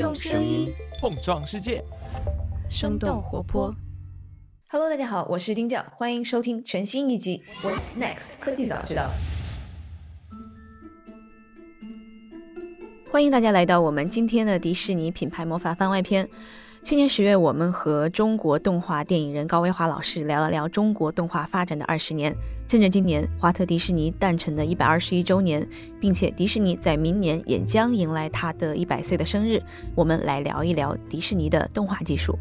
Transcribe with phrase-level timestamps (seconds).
[0.00, 1.84] 用声音碰撞世界，
[2.70, 3.76] 生动活泼。
[4.70, 9.02] Hello，大家好，我是丁教，欢迎收听全新一集《What's Next 科技早知道》。
[13.12, 16.26] 欢迎大家来到我们今天的迪士尼品牌魔法番外篇。
[16.82, 22.34] 去年十月，我们和中国动画电影人高维华老师聊了聊中国动画发展的二十年。
[22.66, 25.66] 趁着今年华特迪士尼诞辰的一百二十一周年，
[26.00, 29.62] 并且迪士尼在明年也将迎来它的一百岁的生日，
[29.94, 32.36] 我们来聊一聊迪士尼的动画技术。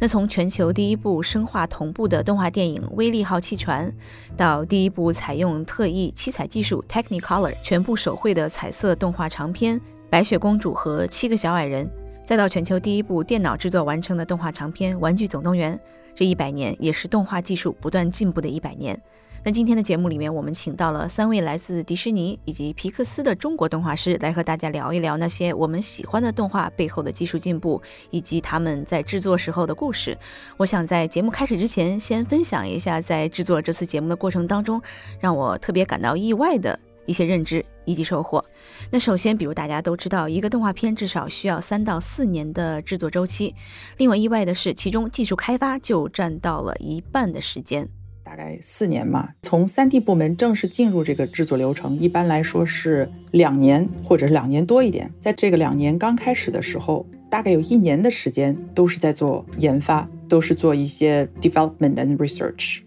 [0.00, 3.88] 那从全球第一部声画同步的动画电影《威力号汽船》，
[4.36, 9.78] 到第一部采用特异七彩技术 Technicolor 全部手绘的彩色动画长片
[10.10, 11.86] 《白雪公主和七个小矮人》。
[12.28, 15.74] 再到全球第一部电脑制作完成的动画长片《玩具总动员》，
[16.14, 19.00] 这一百年也是动画技术不断进步的一百年。
[19.42, 30.14] 那今天的节目里面，我们请到了三位来自迪士尼以及皮克斯的中国动画师，来和大家聊一聊那些我们喜欢的动画背后的技术进步，以及他们在制作时候的故事。
[30.58, 34.82] 我想在节目开始之前，先分享一下在制作这次节目的过程当中，
[35.18, 36.78] 让我特别感到意外的。
[37.06, 38.44] 一些认知以及收获。
[38.90, 43.54] 那首先，比如大家都知道，一个动画片至少需要三到四年的制作周期。
[43.98, 47.86] 令我意外的是，其中技术开发就占到了一半的时间，
[48.24, 49.28] 大概四年嘛。
[49.42, 55.12] 从三 D 部门正式进入这个制作流程，一般来说是两年或者是两年多一点。
[55.20, 62.80] 在这个两年刚开始的时候，大概有一年的时间都是在做研发，都是做一些 development and research。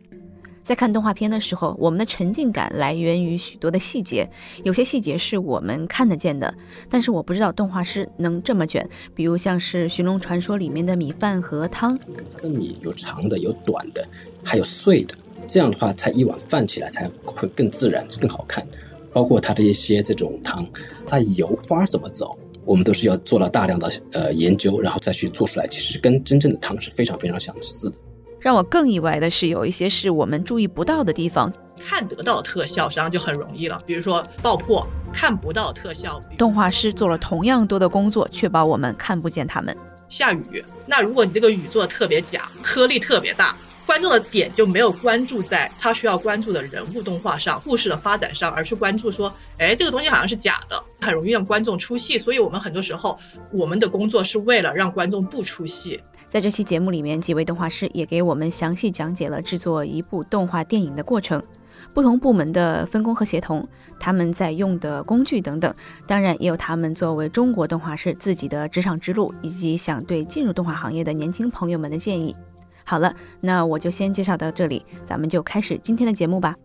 [0.63, 4.29] 在看动画片的时候，我们的沉浸感来源于许多的细节，
[4.63, 6.53] 有些细节是我们看得见的，
[6.89, 8.87] 但是我不知道动画师能这么卷。
[9.15, 11.97] 比如像是《寻龙传说》里面的米饭和汤，
[12.35, 14.07] 它的米有长的，有短的，
[14.43, 15.15] 还有碎的，
[15.47, 18.65] 这样的话，它一碗饭起来才会更自然，更好看。
[19.13, 20.65] 包括它的一些这种汤，
[21.05, 27.95] 它油花怎么走，我们都是要做了大量的呃研究，然后再去做出来，其实跟真正的汤是非常非常相似的。
[28.41, 31.53] 让我更意外的是，有一些是我们注意不到的地方，
[31.87, 33.79] 看得到特效，实际上就很容易了。
[33.85, 39.77] 比如说爆破，看不到特效，动画师做了同样多的工作，确保我们看不见他们。
[40.09, 43.55] 下雨，那如果你这个雨做的特别假，颗粒特别大，
[43.85, 52.17] 观众的点就没有关注在他需要关注的人物动画上、故事的发展上，而是关注说，哎，这个东西好像是假的，很容易让观众出戏。
[52.17, 53.19] 所以我们很多时候，
[53.51, 56.01] 我们的工作是为了让观众不出戏。
[56.31, 61.43] 在这期节目里面，几位动画师也给我们详细讲解了制作一部动画电影的过程，
[61.93, 63.67] 不同部门的分工和协同，
[63.99, 65.75] 他们在用的工具等等，
[66.07, 72.33] 当然也有他们作为中国动画师自己的职场之路，以及想对进入动画行业的年轻朋友们的建议。
[72.85, 76.55] 好了，那我就先介绍到这里，咱们就开始今天的节目吧。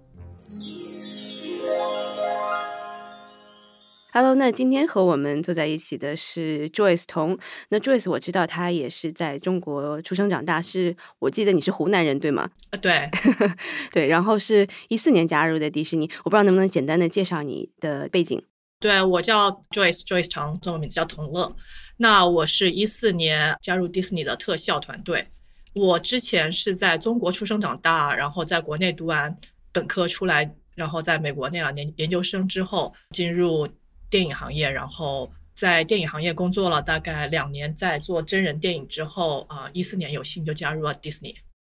[4.18, 7.38] Hello，那今天和我们坐在一起的是 Joyce 童。
[7.68, 12.48] 那 Joyce 我知道他也是在中国出生长大，是我记得你是湖南人对吗？
[12.70, 13.10] 呃，对，
[13.92, 14.08] 对。
[14.08, 18.42] 然后是一四年加入的迪士尼，我不知道能不能简单的介绍你的背景。
[18.80, 21.54] 对我叫 Joyce Joyce 童，中文名字叫童乐。
[21.98, 25.26] 那我是一四年加入迪士尼的特效团队。
[25.74, 29.36] 我之前是在中国出生长大，然后在国内读完
[29.72, 33.68] 本科出来，然后在美国念两年研究生之后进入。
[34.08, 41.34] 电影行业，然后在电影行业工作了大概两年，在做真人电影之后，啊，一四年有幸就加入了 Disney。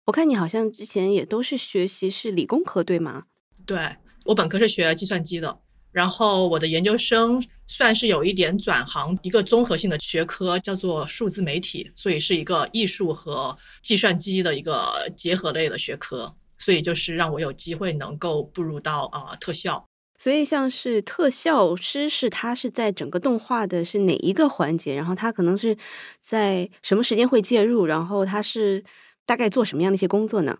[0.05, 3.25] 我看你好像之前也都是学习是理工科，对吗？
[3.65, 3.95] 对，
[4.25, 5.59] 我本科是学计算机的，
[5.91, 19.85] 然后我的研究生算是有一点转行，一个综合性的学科叫做数字媒体，所以是一个艺术和计算机的一个结合类的学科，所以就是让我有机会能够步入到啊特效。
[20.17, 24.95] 所以，像是特效师，是他是在整个动画的是哪一个环节？
[24.95, 25.77] 然后他可能是
[26.19, 27.85] 在什么时间会介入？
[27.85, 28.83] 然后他是
[29.25, 30.57] 大概做什么样的一些工作呢？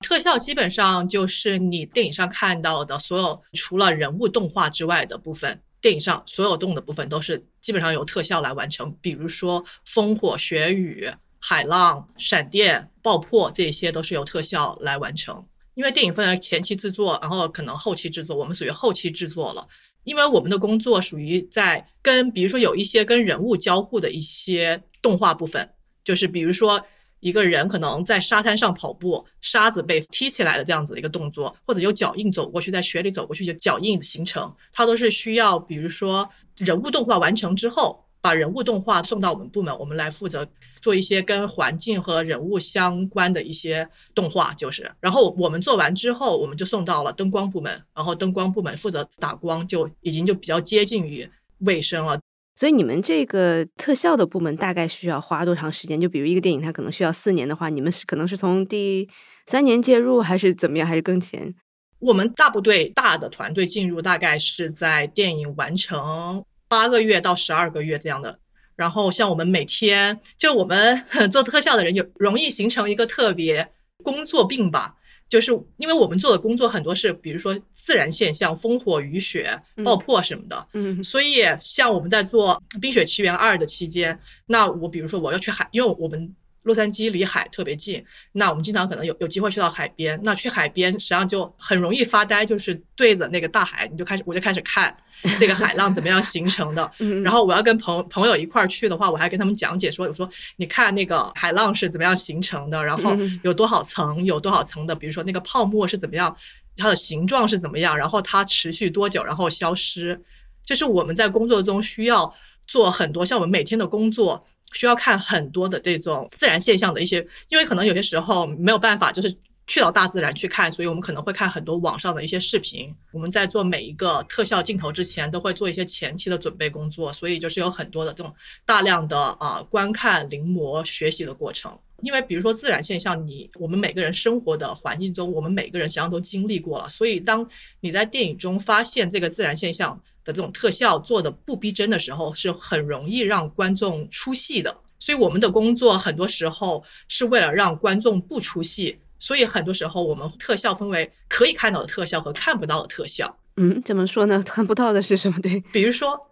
[0.00, 8.92] 特效基本上就是你电影上看到的所有除了人物动画之外的部分，电影上所有动的部分都是基本上由特效来完成。
[9.00, 11.08] 比如说风火、雪雨、
[11.38, 15.46] 海浪、闪电、爆破，这些都是由特效来完成。
[15.76, 19.68] 因为电影分为前期制作，然后可能后期制作，我们属于后期制作了。
[20.04, 25.68] 因为我们的工作属于在跟，比如说有一些跟人物交互的一些动画部分，
[26.02, 26.82] 就是比如说
[27.20, 36.26] 一个人可能在沙滩上跑步，沙子被踢起来的这样子的一个动作，或者有脚印走过去，在雪里走过去，就脚印的形成，它都是需要，比如说
[36.56, 38.02] 人物动画完成之后。
[38.22, 40.44] 把人物动画送到我们部门，我们来负责
[40.86, 44.88] 做一些跟环境和人物相关的一些动画，就是。
[45.00, 51.28] 然后我们做完之后，我们就送到了灯光部门，然后灯光部门负责打光，就已经就比较接近于
[51.58, 52.20] 卫生了。
[52.54, 56.00] 所以你们这个特效的部门大概需要花多长时间？
[56.00, 59.08] 就比如一个电影，它可能需要四年的话，你们是可能是从第
[59.48, 61.52] 三年介入，还是怎么样，还是更前？
[61.98, 68.38] 我们大部队大的团队进入大概是在电影完成八个月到十二个月这样的。
[68.76, 71.02] 然后像我们每天就我们
[71.32, 73.68] 做特效的人，有容易形成一个特别
[74.04, 74.94] 工作病吧，
[75.28, 77.58] 就是因为我们做的工作很多是，比如说。
[77.86, 86.34] 自然现象，风火雨雪、爆破什么的，嗯，所以像我们在做《冰雪奇缘二》的期间，那我比如说我要去海，因为我们
[86.64, 94.96] 洛杉矶离海特别近，那我们经常可能有有机会去到海边，那去海边实际上就很容易发呆，就是对着那个大海，你就开始我就开始看
[95.38, 96.90] 这个海浪怎么样形成的，
[97.22, 106.36] 然后我要跟朋朋友一块儿去的话，我还跟他们讲解说，我说你看那个海浪是怎么样形成的，然后有多少层，有多少层的，比如说那个泡沫是怎么样。
[106.78, 107.96] 它的形状是怎么样？
[107.96, 109.24] 然后它持续多久？
[109.24, 110.20] 然后消失？
[110.62, 112.30] 就是我们在工作中需要
[112.66, 119.34] 做很多，像我们每天的工作需要看很多的这种自然现象的一些，因为可能有些时候没有办法，就是
[119.66, 122.94] 去到大自然去看，所以我们可能会看很多网上的一些视频。
[123.12, 128.32] 我们在做每一个特效镜头之前，都会做一些前期的准备工作，所以就是有很多的这种
[128.64, 131.76] 大量的啊观看、临摹、学习的过程。
[132.02, 136.88] 因为比如说自然现象，你我们每个人生活的环境中，我们每个人实际上都经历过了。
[136.88, 137.48] 所以当
[137.80, 144.76] 你在电影中发现这个自然现象的这种特效做的不逼真的时候，是很容易让观众出戏的。
[144.98, 148.98] 所以我们的工作很多时候是为了让观众不出戏。
[149.18, 153.38] 所以很多时候我们特效分为可以看到的特效和看不到的特效。
[153.56, 154.42] 嗯，怎么说呢？
[154.46, 155.40] 看不到的是什么？
[155.40, 156.26] 对，比如说。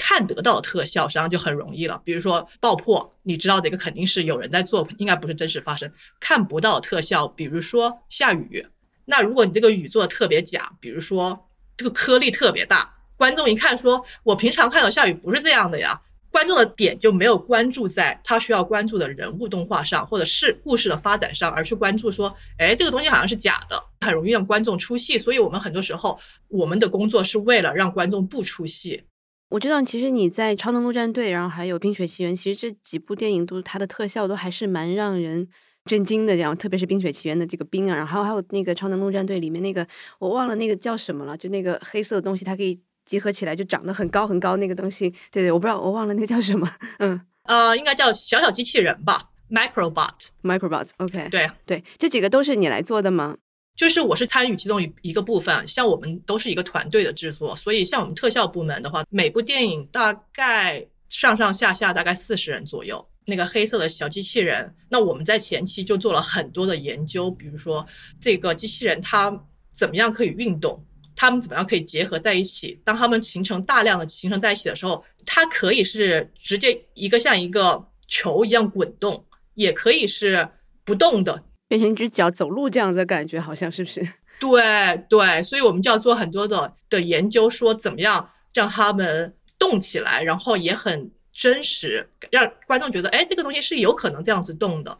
[0.00, 2.00] 看得到特效，实际上就很容易了。
[2.04, 5.90] 比如说爆破，你知道这个肯定是有人在做，应该不是真实发生。
[6.20, 8.64] 看不到特效，比如说下雨，
[9.06, 25.18] 那如果你这个雨做的特别假，比如说这个颗粒特别大，观众一看说，我平常看到下雨不是这样的呀，观众的点就没有关注在他需要关注的人物动画上，或者是故事的发展上，而去关注说，哎，这个东西好像是假的，很容易让观众出戏。
[25.18, 29.04] 所以我们很多时候，我们的工作是为了让观众不出戏。
[29.50, 35.48] 我知道，其实你在《超能陆战队》，然后还有《冰雪奇缘》，其实这几部电影都它的特效都还是蛮让人
[35.86, 36.34] 震惊的。
[36.34, 39.86] 这样，特别是《冰雪奇缘》的这个冰啊，然后还有还有那个《超能陆战队》里面那个，
[40.18, 42.78] 我忘了那个叫什么了，就那个黑色的东西，它可以
[43.08, 45.08] 集合起来，就长得很高很高那个东西。
[45.32, 46.70] 对对，我不知道，我忘了那个叫什么。
[47.00, 50.90] 嗯，呃，应该叫小小机器人吧，Microbot，Microbot。
[50.98, 53.38] OK，对对，这几个都是你来做的吗？
[53.74, 63.04] 就是我是参与其中一一个部分，像我们都是一个团队的制作，所以像我们特效部门的话，每部电影大概上上下下大概四十人左右。
[63.24, 67.86] 那个黑色的小机器人，那我们在前期就做了很多的研究，比如说
[68.20, 69.44] 这个机器人它
[69.74, 70.82] 怎么样可以运动，
[71.20, 79.24] 它们怎么样可以结合在一起，当它们形成大量的形成在一起的时候，它可以是直接一个像一个球一样滚动，
[79.54, 80.48] 也可以是
[80.84, 81.42] 不动的。
[81.66, 84.00] 变成一只脚走路这样子的感觉，好像是不是？
[84.38, 94.96] 对对，所以我们就要做很多的的研究，说怎么样让他们动起来，然后也很真实，让观众觉得，哎，这个东西是有可能这样子动的。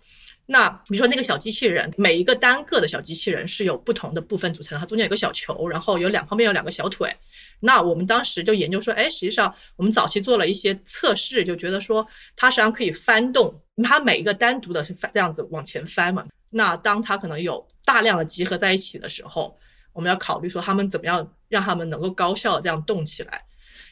[0.50, 7.14] 那比如说那个小机器人，每一个单个的小机器人是有不同的部分组成的，它中间有个小球，然后有两旁边有两个小腿。
[7.60, 16.24] 那我们当时就研究说，哎，实际上我们早期做了一些测试，就觉得说它实际上可以翻动，它每一个单独的是翻这样子往前翻嘛。
[16.48, 19.54] 那当它可能有大量的集合在一起的时候，
[19.92, 23.44] 我们要考虑说他们怎么样让他们能够高效的这样动起来。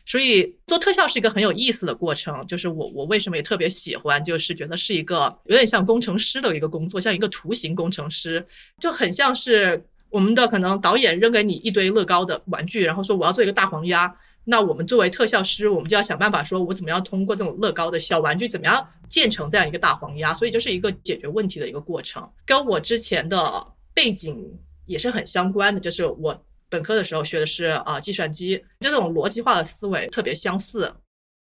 [0.07, 8.47] 所以做特效是一个很有意思的过程，就是我我为什么也特别喜欢，就是觉得是一个有点像工程师的一个工作，像一个图形工程师，
[8.81, 14.17] 就很像是我们的可能导演扔给你一堆乐高的玩具，然后说我要做一个大黄鸭。
[14.49, 20.33] 那我们作为特效师，我们就要想办法说，我怎么样通过这种乐高的小玩具，怎么样建成这样一个大黄鸭？
[20.33, 25.81] 所以就是一个解决问题的一个过程，跟我之前的背景也是很相关的。
[25.81, 30.95] 就是我本科的时候学的是啊计算机，就这种逻辑化的思维特别相似。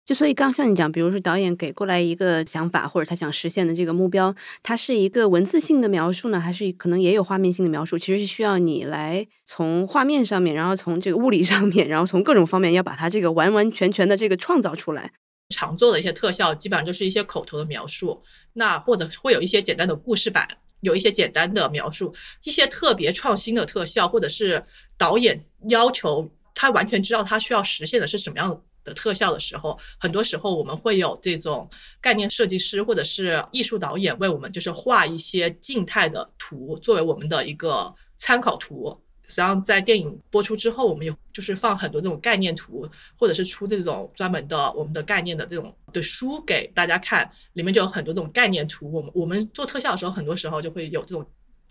[0.04, 7.98] 就所以刚像你讲，比如说导演给过来一个想法，或者他想实现的这个目标，它是一个文字性的描述呢，还是可能也有画面性的描述？
[7.98, 15.10] 其实是需要你来从画面上面，然后从这个物理上面，然后从各种方面要把它这个完完全全的这个创造出来。
[15.52, 20.46] 常做的一些特效，基本上就是一些口头的描述，那或者会有一些简单的故事版，
[20.82, 22.14] 有一些简单的描述，
[22.44, 24.64] 一些特别创新的特效，或者是
[24.98, 28.62] 导演要求他完全知道他需要实现的是什么样。
[28.86, 31.68] 的特效的时候，很多时候我们会有这种
[32.00, 38.96] 概念设计师或者是艺术导演为我们就是画一些静态的图作为我们的一个参考图。
[39.26, 42.88] 实际上在电影播出之后，我们有就是放很多这种概念图，
[43.18, 48.88] 或者是出这种专门的我们的概念的这种的书给大家看，里面就有很多这种概念图。
[48.92, 51.26] 我们我们做特效的时候，很多时候就会有这种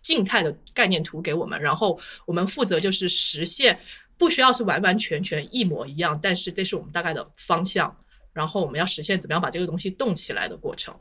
[0.05, 3.79] 静态的概念图给我们，然后我们负责就是实现，
[4.19, 7.97] 不需要是完完全全一模一样，但是这是我们大概的方向，
[8.31, 10.93] 然后我们要实现怎么样把这个东西动起来的过程。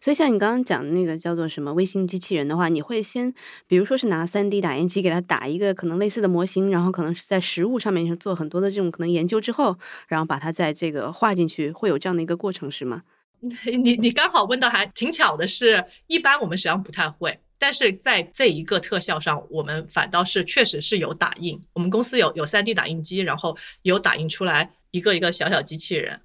[0.00, 3.32] 所以像你刚刚讲的那个叫做什么微型机器人的话，你会先，
[3.68, 9.78] 比如说是拿三 D 打印机给它打一个可能类似的模型，然后可能是在实物上面做很多的这种可能研究之后，
[10.08, 13.02] 然后把它在这个画进去，会有这样的一个过程是吗？
[13.64, 26.20] 你你刚好问到还挺巧的是，一般我们实际上不太会，但是在这一个特效上，我们反倒是确实是有打印，我们公司有有 3D 打印机，然后有打印出来一个一个小小机器人，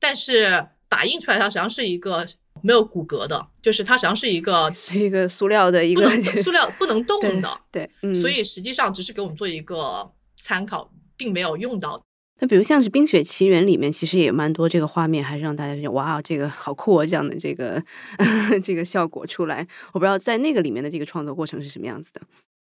[0.00, 2.26] 但是打印出来它实际上是一个。
[2.62, 6.08] 没有骨骼的，就是它实际上是一个 是一个塑料的一个
[6.42, 7.88] 塑料不能动的，对，
[8.18, 12.02] 所以实际上只是给我们做一个参考，并没有用到。
[12.38, 17.82] 那比如像是《冰雪奇缘》里面，其实也蛮多这个画面，还是让大家觉得哇，这个好酷啊，这样的这个
[18.62, 19.66] 这个效果出来。
[19.92, 22.20] 我不知道在那个里面的这个创作过程是什么样子的。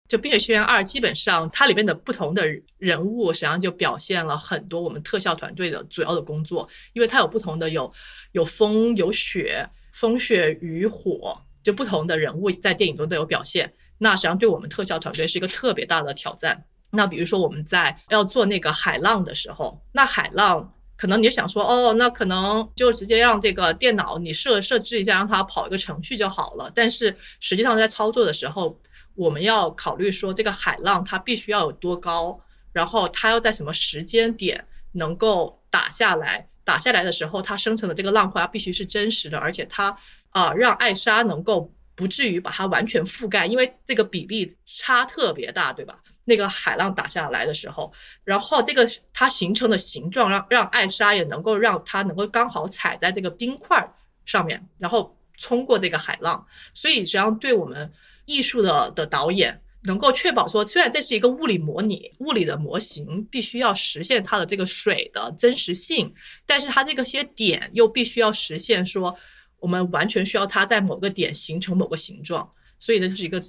[0.07, 2.45] 就《冰雪奇缘二》，基本上它里面的不同的
[2.77, 7.91] 人物，实际上就表现了很多我们特效团队的主要的工作，因为它有不同的有
[8.31, 9.69] 有风有雪。
[9.93, 13.73] 风雪雨火，就不同的人物在电影中都有表现。
[13.97, 16.63] 那实际上对我们特效团队是一个特别大的挑战。
[16.91, 26.71] 那比如说我们在要做那个海浪的时候，那海浪可能你就想说，哦，那可能就直接让这个电脑你设设置一下，让它跑一个程序就好了。
[26.75, 28.79] 但是实际上在操作的时候，
[29.15, 32.39] 我们要考虑说这个海浪它必须要有多高，
[32.71, 36.47] 然后它要在什么时间点能够打下来。
[36.63, 39.97] 打下来的时候，它生成的这个浪花必须是真实的，而且它
[40.29, 45.99] 啊，让艾莎能够不至于把它完全覆盖，因为这个比例差特别大，对吧？
[46.25, 47.91] 那个海浪打下来的时候，
[48.23, 53.93] 然后这个它形成的形状，让让艾莎也能够让它能够刚好踩在这个冰块
[54.25, 56.45] 上面，然后冲过这个海浪。
[56.73, 57.91] 所以实际上对我们
[58.25, 59.61] 艺术的的导演。
[59.83, 66.13] 能够确保说，虽然这是一个物理模拟，物理的模型必须要实现它的这个水的真实性，
[66.45, 69.17] 但是它这个些点又必须要实现说，
[69.57, 72.47] 我们完全需要它在某个点形成某个形状，
[72.77, 73.41] 所以这就是一个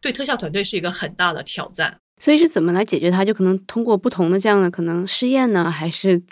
[0.00, 1.96] 对特效团队是一个很大的挑战。
[2.18, 3.24] 所以是怎么来解决它？
[3.24, 6.22] 就可能通过不同的这样的可能试验呢，还是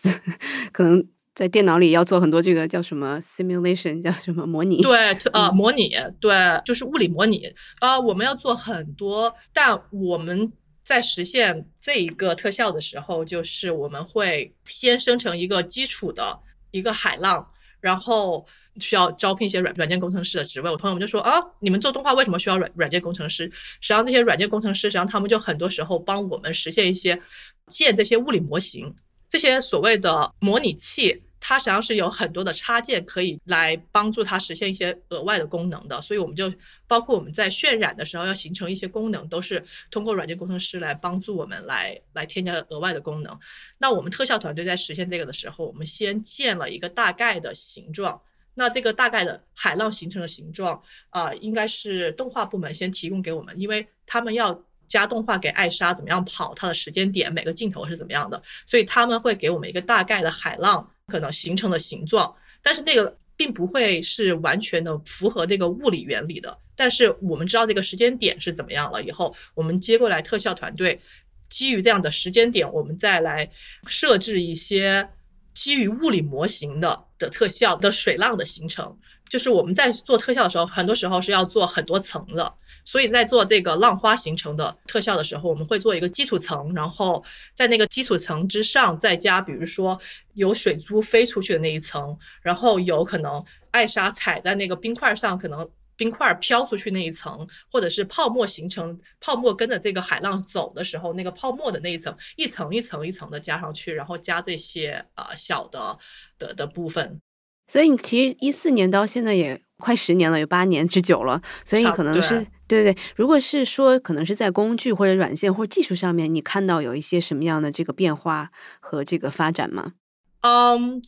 [0.72, 1.04] 可能？
[1.34, 4.80] 在电脑里要做很多这个叫什么 simulation，叫什么模拟？
[4.86, 6.32] 对，呃，模拟，对，
[6.64, 7.52] 就是物理模拟。
[7.80, 10.52] 呃，我们要做很多，但我们
[10.84, 16.38] 在实现这一个特效的时候，就是我们会先生成一个基础的
[16.70, 17.44] 一个海浪，
[17.80, 18.46] 然后
[18.80, 20.70] 需要招聘一些软软件工程师的职位。
[20.70, 23.44] 我朋友们就说啊，你们做动画为什么需要软软件工程师？
[23.44, 27.20] 实际上，这些软件工程师，实际上他们就很多时候帮我们实现一些
[27.68, 28.94] 建这些物理模型。
[29.28, 36.52] 这些所谓的模拟器，它实际上是有很多的插件可以来帮助它实现一些额外的功能的，所以我们就
[36.86, 43.36] 包括我们在渲染的时候要形成一些功能，都是通过软件工程师来帮助我们来来添加额外的功能。
[43.78, 48.20] 那我们特效团队在实现这个的时候，我们先建了一个大概的形状，
[48.54, 54.64] 那这个大概的海浪形成的形状啊，应该是动画部门先提供给我们，因为他们要。
[54.86, 62.32] 加动画给艾莎怎么样跑，它的时间点，每个镜头是怎么样的，所以他们会给我们一个大概的海浪可能形成的形状，
[62.62, 66.56] 但是那个并不会是完全的符合这个物理原理的。
[66.76, 71.00] 但是我们知道这个时间点是怎么样了以后，我们接过来特效团队，
[71.48, 73.50] 基于这样的时间点，我们再来
[73.86, 75.08] 设置一些
[75.54, 78.96] 基于物理模型的的特效的水浪的形成。
[79.28, 82.52] 就是我们在做特效的时候，很多时候是要做很多层的。
[82.86, 87.24] 所以在做这个浪花形成的特效的时候，我们会做一个基础层，然后
[87.56, 89.98] 在那个基础层之上再加，比如说
[90.34, 105.98] 有水珠飞出去的那一层，然后有可能艾莎踩在那个冰块上，可能冰块飘出去那一层，或者是泡沫形成，泡沫跟着这个海浪走的时候，那个泡沫的那一层，一层一层一层的加上去，然后加这些啊小的
[106.38, 107.20] 的的部分。
[107.66, 112.46] 所以你其实一四年到现在也快十年了，有八年之久了，所以可能是。
[112.66, 119.92] 对对，如果是说可能是在工具或者软件或者技术上面，你看到有一些什么样的这个变化和这个发展吗？
[120.40, 121.02] 嗯，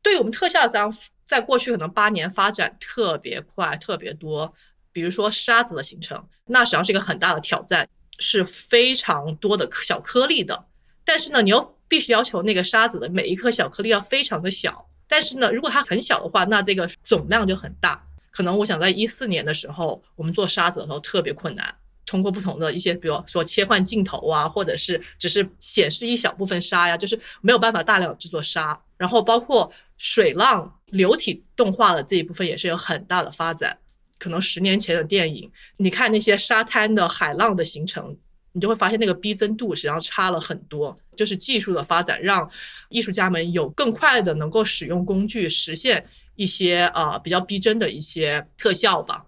[0.00, 0.96] 对我们特效上，
[1.32, 4.52] 在过去可能八年发展特别快、特别多。
[4.92, 10.66] 比如说沙子的形成，那实际上是一个很大的挑战，是非常多的小颗粒的。
[11.06, 14.86] 但是呢，你又必须要求那个沙子的每一颗小颗粒要非常的小。
[15.08, 18.04] 但是呢，如果它很小的话，那这个总量就很大。
[18.30, 21.74] 可能我想在一四年的时候，我们做沙子的时候特别困难，
[22.04, 28.78] 通过不同的一些，比如说切换镜头啊，或者是只是显示一小部分沙呀，就是没有办法大量制作沙。
[28.98, 29.72] 然后包括
[30.02, 33.78] 水浪流体动画的这一部分也是有很大的发展。
[34.18, 38.16] 可能十年前的电影，你看那些沙滩的海浪的形成，
[38.50, 40.96] 你就会发现那个逼真度实际上差了很多。
[41.16, 42.50] 就是技术的发展让
[42.88, 46.04] 艺术家们有更快的能够使用工具实现
[46.34, 49.24] 一些呃比较逼真的一些特效吧。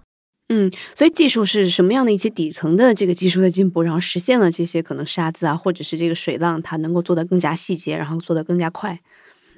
[0.48, 9.00] 嗯，所以技术是什么样的一些底层的这个技术的进步，然后实现了这些可能沙子啊，或者是这个水浪，它能够做得更加细节，然后做得更加快。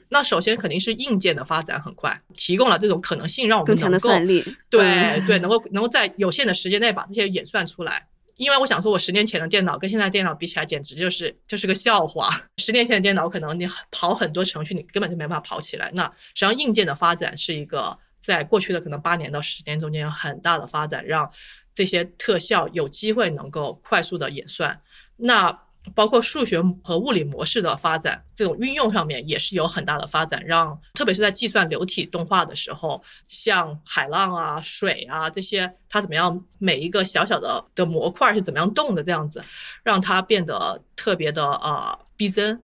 [0.08, 4.44] 那首先肯定是硬件的发展很快，提供了这种可能性，让我们更强的算力。
[4.70, 8.06] 对对，能够能够在有限的时间内把这些演算出来。
[8.36, 12.28] 因为我想说，我十年前的电脑跟现在电脑比起来，简直就是就是个笑话。
[12.58, 15.90] 十年前的电脑可能你跑很多程序，你根本就没办法跑起来。
[15.94, 21.30] 那实际上硬件的发展是一个在过去的可能八年到十年中间有很大的发展，让
[21.74, 24.78] 这些特效有机会能够快速的演算。
[25.16, 25.58] 那
[25.94, 39.42] 包括数学和物理模式的发展，这种运用上面也是有很大的发展，让特别是在计算流体动画的时候，像海浪啊、水啊这些，它怎么样每一个小小的的模块是怎么样动的，这样子
[39.82, 42.60] 让它变得特别的呃逼真。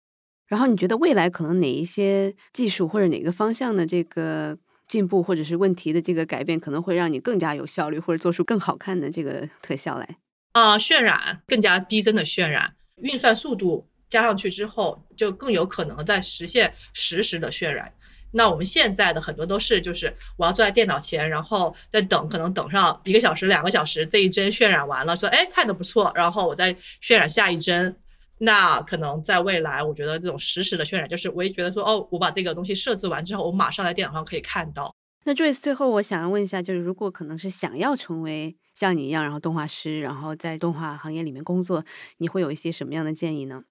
[0.47, 10.17] 然后你觉得未来可能哪一些技术或者哪个方向的这个进步，或者是问题的这个改变，可能会让你更加有效率，或者做出更好看的这个特效来？
[10.51, 12.73] 啊，渲染更加逼真的渲染。
[13.01, 17.93] 运算速度加上去之后，就更有可能在实现实时的渲染。
[18.33, 27.93] 那我们现在的很多都是，就是我要坐在电脑前，然后再等，可能等上一个小时、两个小时，这一帧渲染完了，说哎看的不错，然后我再渲染下一帧。
[28.37, 34.95] 那可能在未来，我觉得这种实时的渲染，就是我也觉得说，哦，我把这个东西设置完之后，我马上在电脑上可以看到。
[35.25, 38.55] 那 Joyce 最后我想要问一下，就是如果可能是想要成为。
[38.73, 41.83] 像你一样，然后动画师，然后在动画行业里面工作，
[42.17, 43.63] 你会有一些什么样的建议呢？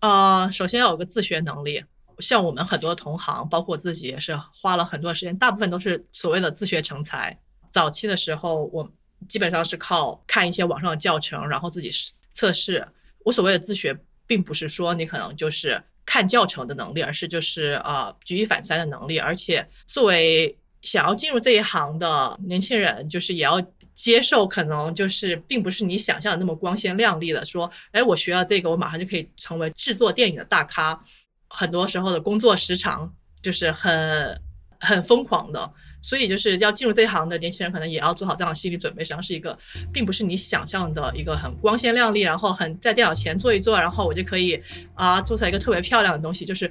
[0.00, 1.84] 呃，首先要有个自学能力。
[2.20, 7.36] 像我们很多同行，包括我自己，也是花了很多时间，大部分都是所谓的自学成才。
[7.72, 8.88] 早期的时候，我
[9.28, 11.90] 基本上是靠看一些网上的教程，然后自己
[12.32, 12.86] 测试。
[13.24, 19.18] 我所谓的自学，并不是说你可能就是看教程的能力，而是就是呃举一反三的能力。
[19.18, 23.60] 而且作为想要进入这一行的年轻人，就是也要。
[23.94, 27.44] 接受可能就是并不是你想象的那么光鲜亮丽的。
[27.44, 31.02] 说，哎，我学了这个，我马上就可以成为制作电影的大咖。
[31.48, 34.40] 很多时候的工作时长就是很
[34.78, 35.72] 很疯狂的。
[36.02, 39.02] 所以就是要进入这一行的年轻人，可能也要做好这样的心理准备。
[39.02, 39.58] 实际上是一个，
[39.90, 46.44] 并不是你想象的一个很光鲜亮丽，然后很在电脑前坐一坐，然后我就可以啊做出来一个特别漂亮的东西。
[46.44, 46.70] 就是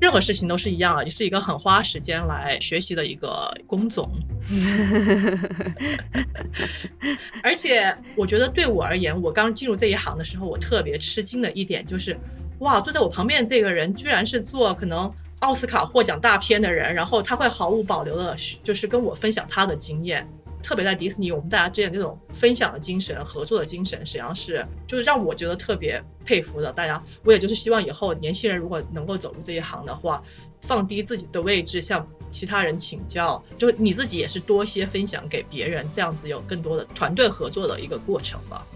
[0.00, 4.08] 任何事情都是一样啊，也是一个很花时间来学习的一个工种。
[7.42, 12.16] 而且我觉得对我而言，我刚进入这一行的时候，我特别吃惊的一点就是，
[12.60, 15.12] 哇，坐在我旁边这个人居然是做可能。
[15.40, 20.28] 奥斯卡获奖大片的人，然后他会毫无保留的，就是跟我分享他的经验。
[20.62, 26.72] 特别在迪士尼，我们大家之间这种分享的精神、合作的精神，实际上是就是让我觉得特别佩服的。
[26.72, 30.22] 大家，我也就是希望以后年轻人如果能够走入这一行的话，
[30.62, 38.66] 放低自己的位置，向其他人请教，就你自己也是多些分享给别人，这样子有更多的团队合作的一个过程吧。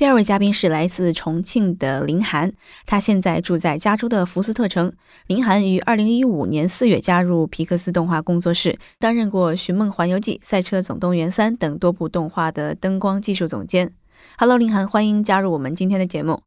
[0.00, 2.50] 第二位嘉宾是来自重庆的林涵，
[2.86, 4.90] 他现在住在加州的福斯特城。
[5.26, 13.92] 林涵于二零一五年四月加入皮克斯动画工作室，担任过《寻梦环游记》《赛车总动员三》等多部动画的灯光技术总监。
[14.38, 16.40] Hello，林涵，欢迎加入我们今天的节目。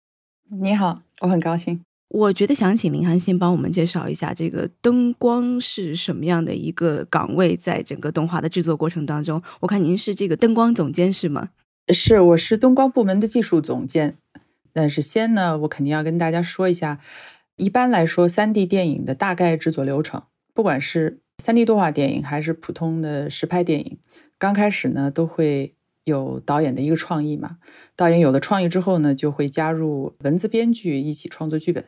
[0.49, 1.79] 你好，我很高兴。
[2.09, 11.49] 我觉得想请林涵先帮我们介绍一下这个灯光是什么样的一个岗位，在整个动画的制作过程当中，我看您是这个灯光总监是吗？
[11.89, 14.17] 是，我是东光部门的技术总监。
[14.71, 16.99] 但是先呢，我肯定要跟大家说一下，
[17.57, 23.97] 一般来说，3D 电影的大概制作流程，不管是 3D 动画电影还是普通的实拍电影，
[24.37, 27.57] 刚开始呢都会有导演的一个创意嘛。
[27.95, 31.83] 导演有了创意之后呢，就会加入文字编剧一起创作剧本。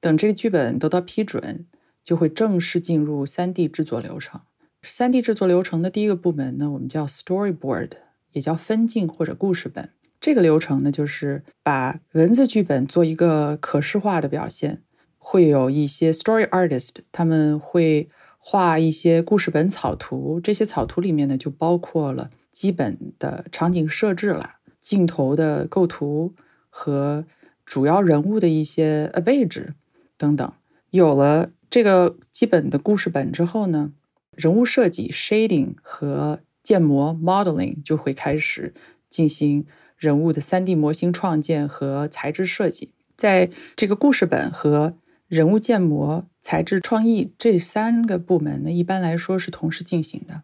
[0.00, 1.66] 等这个剧本得到批准，
[2.04, 4.40] 就会正式进入 3D 制作流程。
[4.82, 7.90] 3D 制作流程的第一个部门呢，我们叫 Storyboard。
[8.32, 9.90] 也叫分镜或者故事本，
[10.20, 14.82] 这个流程呢，就是把文字剧本做一个可视化的表现。
[15.24, 26.34] 会有一些 story artist，他们会画一些故事本草图，这些草图里面呢，就包括了基本的场景设置了、镜头的构图
[26.68, 27.24] 和
[27.64, 29.74] 主要人物的一些呃位置
[30.16, 30.52] 等等。
[30.90, 33.92] 有了这个基本的故事本之后呢，
[34.34, 38.72] 人物设计 shading 和建模 modeling 就会开始
[39.08, 42.92] 进行人物的 3D 模型创建和材质设计。
[43.16, 44.96] 在这个故事本和
[45.28, 50.42] 人物建模、材质创意这三个部门呢，一般来说是同时进行的。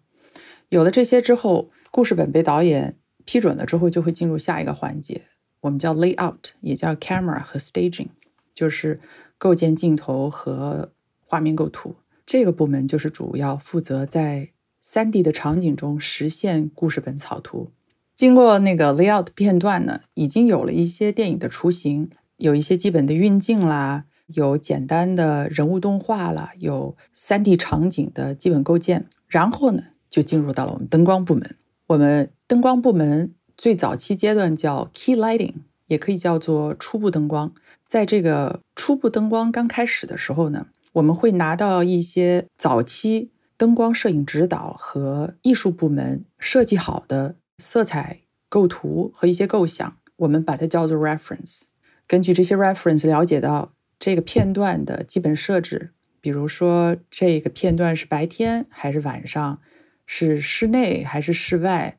[0.68, 5.22] 有了这些之后，故事本被导演批准了之后，就会进入下一个环节，
[5.60, 8.08] 我们叫 layout，也叫 camera 和 staging，
[8.54, 9.00] 就是
[9.38, 11.96] 构建镜头和画面构图。
[12.24, 14.50] 这个部门就是主要负责在
[14.90, 17.70] 3D 的场景中实现故事本草图。
[18.14, 29.04] 经过那个 layout 片段呢，已经有了一些电影的雏形，有一些基本的运镜啦，有简单的人物动画啦，有 3D 场景的基本构建。
[29.26, 31.56] 然后呢，就进入到了我们灯光部门。
[31.88, 35.52] 我们灯光部门最早期阶段叫 key lighting，
[35.88, 37.52] 也可以叫做初步灯光。
[37.86, 51.62] 在这个初步灯光刚开始的时候呢，我们会拿到一些早期灯光摄影指导和艺术部门设计好的色彩构图和一些构想，我们把它叫做 reference。
[52.06, 55.90] 根据这些 reference 了解到这个片段的基本设置，
[56.20, 59.60] 比如说这个片段是白天还是晚上，
[60.06, 61.98] 是室内还是室外，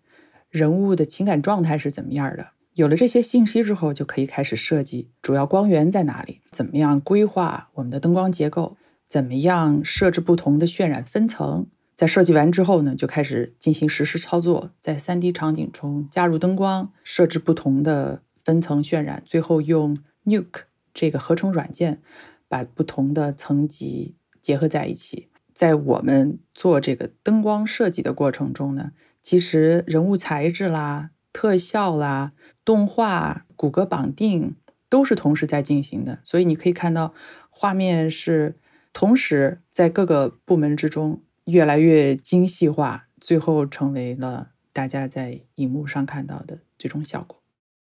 [0.50, 2.52] 人物的情感状态是怎么样的。
[2.76, 8.78] 有了这些信息之后，就可以开始设计主要光源在哪里，怎么样规划我们的灯光结构，
[9.10, 11.67] 怎么样设置不同的渲染分层。
[11.95, 20.62] 在设计完之后呢，就开始进行实时操作，在 3D 场景中加入灯光，设置不同的分层渲染，最后用 Nuke
[20.93, 22.02] 这个合成软件
[22.48, 25.28] 把不同的层级结合在一起。
[25.54, 28.91] 在我们做这个灯光设计的过程中呢，
[29.22, 31.10] 其实人物材质啦。
[31.32, 32.34] 特效啦，
[32.65, 34.56] 动画、骨骼绑定
[34.89, 37.13] 都是同时在进行的，所以你可以看到
[37.52, 38.58] 画面是
[38.93, 47.41] 同时在各个部门之中越来越精细化，最后成为了大家在荧幕上看到的最终效果。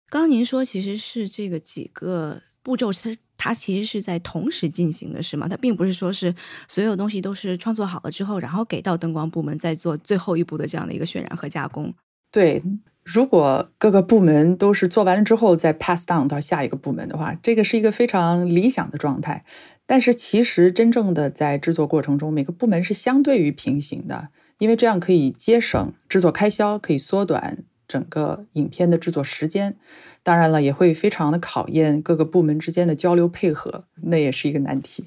[0.09, 5.49] 刚刚您说其实是这个几个步骤，其实它其实是在同时进行的，是吗？
[5.49, 6.35] 它并不是说是
[6.69, 11.95] 所有东西都是创作好了之后，然后给到灯光部门再做最后一步的这样的一个渲染和加工。
[12.31, 12.63] 对。
[13.03, 19.45] 如果各个部门都是做完了之后再 pass down 到下一个部门的话，这个是一个非常理想的状态。
[19.87, 29.77] 但是其实真正的在制作过程中，每个部门是相对于平行的，因为这样可以节省制作开销，可以缩短整个影片的制作时间。
[30.23, 35.05] 当然了，也会非常的考验各个部门之间的交流配合，那也是一个难题。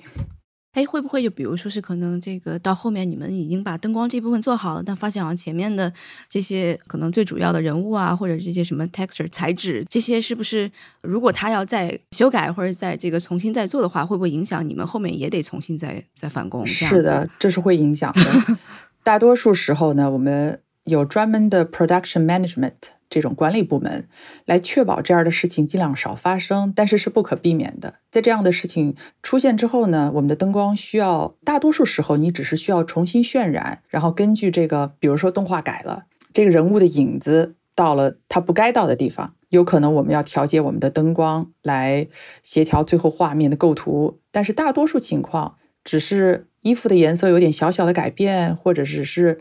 [0.73, 5.91] 哎，会不会就比如说是可能这个到后面你们已经把灯光这部分做好了，但发现好像前面的
[6.27, 10.69] 这些可能最主要的人物啊，或者这些什么 texture 材质这些，是不是
[11.01, 16.65] 如果他要再修改或者在这个重新再做的话，会不会影响你们后面也得重新再再返工？
[16.65, 18.57] 是的，这是会影响的。
[19.03, 22.71] 大多数时候呢，我们有专门的 production management。
[23.13, 24.07] 这种管理部门
[24.45, 27.99] 来确保这样的事情尽量少发生，但是是不可避免的。
[28.09, 42.07] 在这样的事情出现之后呢，我们的灯光需要大多数时候你只是需要重新渲染，然后根据这个，比如说动画改了，这个人物的影子到了他不该到的地方，有可能我们要调节我们的灯光来
[42.41, 44.19] 协调最后画面的构图。
[44.31, 49.39] 但是大多数情况只是衣服的颜色有点小小的改变，或者只是。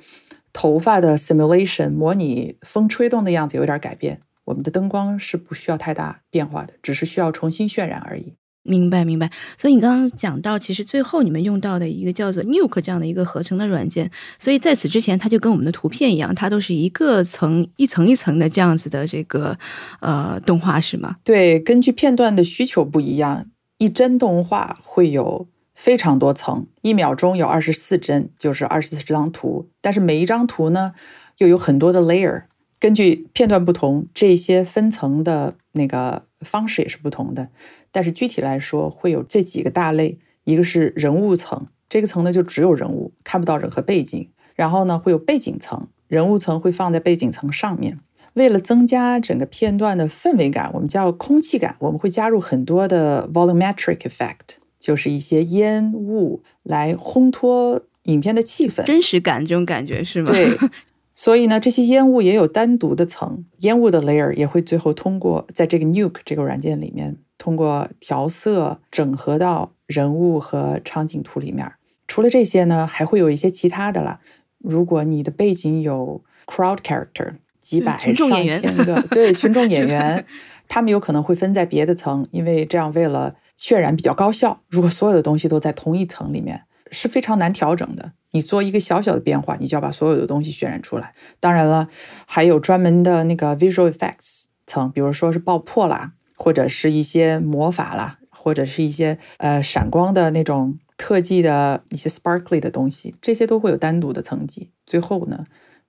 [0.52, 8.34] 头发的 simulation 模拟风吹动的样子有点改变，我们的灯光是不需要太大变化的，只是需要重新渲染而已。
[8.64, 9.28] 明白，明白。
[9.58, 19.58] 所以你刚刚讲到，其实最后你们用到的一个叫做 Nuke 这样的一个合成的软件，所以在此之前，它就跟我们的图片一样，它都是一个层一层一层的这样子的这个
[20.00, 21.16] 呃动画，是吗？
[21.24, 23.46] 对，根据片段的需求不一样，
[23.78, 25.48] 一帧动画会有。
[25.82, 29.68] 非常多层，一秒钟有二十四帧，就是二十四张图。
[29.80, 30.92] 但是每一张图呢，
[31.38, 32.44] 又有很多的 layer，
[32.78, 37.48] 根据片段不同，这些分层的那个方式也是不同的。
[37.90, 47.98] 但是具体来说，会有这几个大类：一个是人物层，这个层呢就只有人物，看不到任何背景；然后呢会有背景层，人物层会放在背景层上面。
[48.34, 54.61] 为了增加整个片段的氛围感，我们叫空气感，我们会加入很多的 volumetric effect。
[54.82, 60.32] 就是一些烟雾来烘托影片的气氛，真实感这种感觉是吗？
[60.32, 60.58] 对，
[61.14, 71.70] 所以呢，这些烟雾也有单独的层，烟雾的 layer 也会最后通过在这个 Nuke 这个软件里面，通过调色整合到人物和场景图里面。
[72.08, 74.18] 除了这些呢，还会有一些其他的啦。
[74.58, 80.26] 如果你的背景有 crowd character，几百上千个，对群众演员，
[80.66, 83.36] 他们有可能会分在别的层，因为这样为了。
[83.62, 84.60] 渲染比较高效。
[84.68, 88.10] 如果所有的东西都在同一层里面，是非常难调整的。
[88.32, 91.14] 你做一个小小的变化，你就要把所有的东西渲染出来。
[91.38, 91.88] 当然了，
[92.26, 104.72] 还有专门的那个 visual effects 层，比如说是爆破啦，或者是一些魔法啦，或者是一些呃闪光的那种特技的一些 sparkly 的东西，这些都会有单独的层级。
[104.84, 105.46] 最后呢，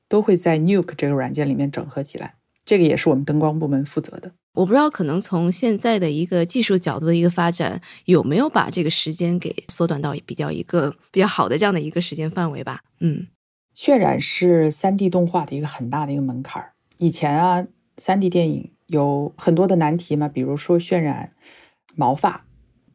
[0.08, 2.36] 都会在 Nuke 这个软件里面整合起来。
[2.65, 4.32] 这个也是我们灯光部门负责的。
[4.54, 12.82] 我不知道，可能从现在的一个技术角度的一个发展，有没有把这个时间给缩短到比较一个比较好的这样的一个时间范围吧？
[12.99, 13.28] 嗯，
[13.76, 16.73] 渲染是三 D 动画的一个很大的一个门槛儿。
[16.97, 17.65] 以前啊，
[17.97, 21.32] 三 D 电影有很多的难题嘛，比如说渲染
[21.95, 22.45] 毛发、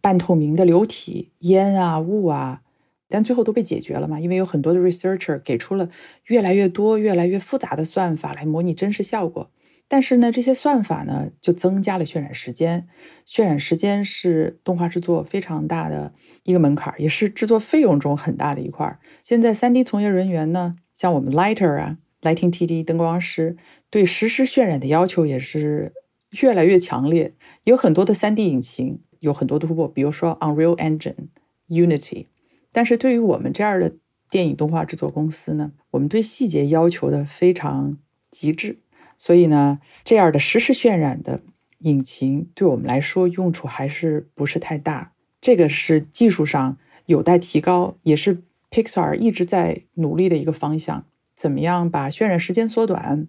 [0.00, 2.62] 半透明的流体、烟啊、雾啊，
[3.09, 5.90] 但最后都被解决了嘛，因为有很多的 researcher 给出了
[6.26, 9.50] 越来越多、越来越复杂的算法来模拟真实效果。
[9.90, 12.87] 但是呢，这些算法呢，就增加了渲染时间。
[13.27, 16.12] 渲染时间是动画制作非常大的
[16.44, 18.98] 一个门槛，也是制作费用中很大的一块。
[19.22, 23.57] 现在三 D 从业人员呢，像我们 lighter 啊，lighting TD 灯光师，
[23.88, 25.94] 对实时渲染的要求也是
[26.42, 27.35] 越来越强烈。
[27.64, 31.29] 有很多的三 D 引擎有很多突破，比如说 Unreal Engine、
[31.68, 32.27] Unity。
[32.70, 33.94] 但是对于我们这样的
[34.29, 37.96] 电影动画制作公司呢，我们对细节要求的非常
[38.31, 38.81] 极致。
[39.18, 41.42] 所以呢，这样的实时渲染的
[41.81, 45.12] 引擎对我们来说用处还是不是太大。
[45.40, 51.04] 这个是技术上有待提高，也是 Pixar 一直在努力的一个方向。
[51.35, 53.28] 怎么样把渲染时间缩短，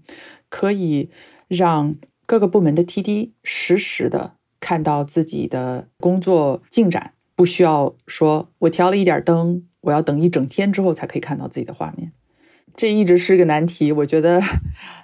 [0.49, 1.09] 可以
[1.47, 12.11] 让各个部门的 TD 实时的看到自己的工作进展，不需要说我调了一点灯，我要等一整天之后才可以看到自己的画面。
[12.79, 14.41] 这一直是个难题，我觉得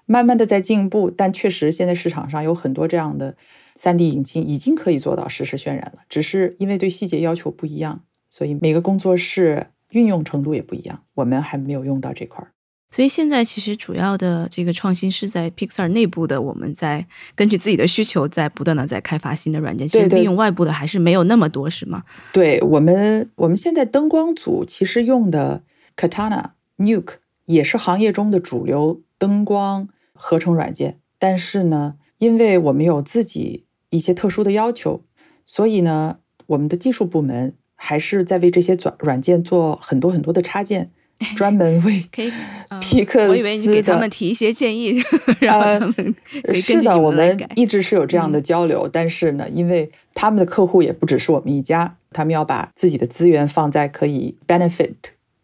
[0.05, 3.35] 慢慢的在进步，但确实现在市场上有很多这样的
[3.75, 12.47] 三 D 引擎已经可以做到实时渲染了，只是因为对细节要求不一样，所以每个工作室运用程度也不一样，我们还没有用到这块儿。
[12.91, 22.05] 所以现在其实主要的这个创新是在 Pixar 内部的，我们在根据自己的需求在不断的在开发新的软件，其实利用外部的还是没有那么多，是吗？
[22.31, 25.63] 对我们，我们现在灯光组其实用的
[25.97, 27.15] Katana、Nuke。
[27.45, 35.03] 也是行业中的主流灯光合成软件，但是呢，因为我们有自己一些特殊的要求，
[35.45, 40.91] 所以呢，我们的技术部门还是在为这些软软件做很多很多的插件，
[41.35, 42.03] 专门为
[42.81, 43.29] 皮克斯。
[43.29, 45.01] 我以为你给他们提一些建议，
[45.39, 46.15] 让他们
[46.53, 54.95] 是的，我们一直是有这样的交流，但是呢，因为他们的客户也不只是我们一家，他们要把自己的资源放在可以 benefit。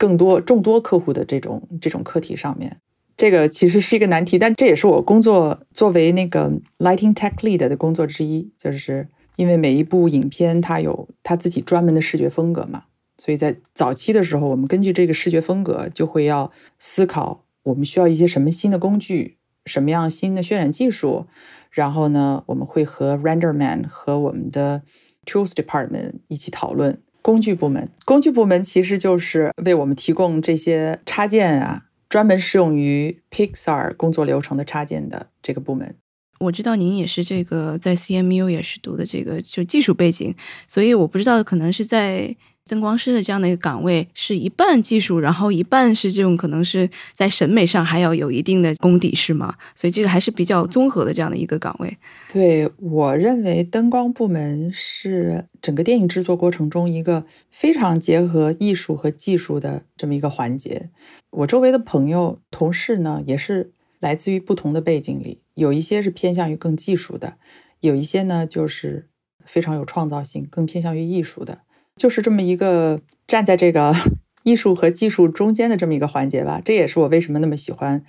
[0.02, 2.78] 更多众多客户的这种这种课题上面，
[3.16, 12.86] 这个其实是一个难题，但这也是我工作作为那个 lighting tech lead 的工作之一，就是因为每一部影片它有它自己专门的视觉风格嘛，
[13.20, 19.38] 所以在早期的时候，我们根据这个视觉风格，就会要思考我们需要一些什么新的工具，
[19.68, 21.28] 什么样新的渲染技术，
[21.70, 24.82] 然后呢，我们会和 renderman 和我们的
[25.28, 27.00] tools department 一起讨论。
[27.22, 35.96] 工具部门，工具部门其实就是为我们提供这些插件啊，专门适用于 Pixar 工作流程的插件的这个部门。
[36.40, 40.36] 我知道您也是这个在 CMU 也是读的这个就技术背景，
[40.68, 42.36] 所以我不知道可能是在。
[42.70, 49.56] 灯光师的这样的一个岗位是一半技术，然后一半是这种可能是在审美上还要有一定的功底，是吗？
[49.76, 51.98] 所以这个还是比较综合的这样的一个岗位。
[52.32, 60.90] 对我认为，灯光部门是整个电影制作过程中一个非常结合艺术和技术的这么一个环节。
[61.32, 67.38] 我周围的朋友、同事呢，也是来自于不同的背景里，有一些是偏向于更技术的，
[67.82, 69.10] 有一些呢就是
[69.46, 71.64] 非常有创造性，更偏向于艺术的。
[71.98, 73.94] 就是这么一个站在这个
[74.44, 78.04] 艺术和技术中间的这么一个环节吧，这也是我为什么那么喜欢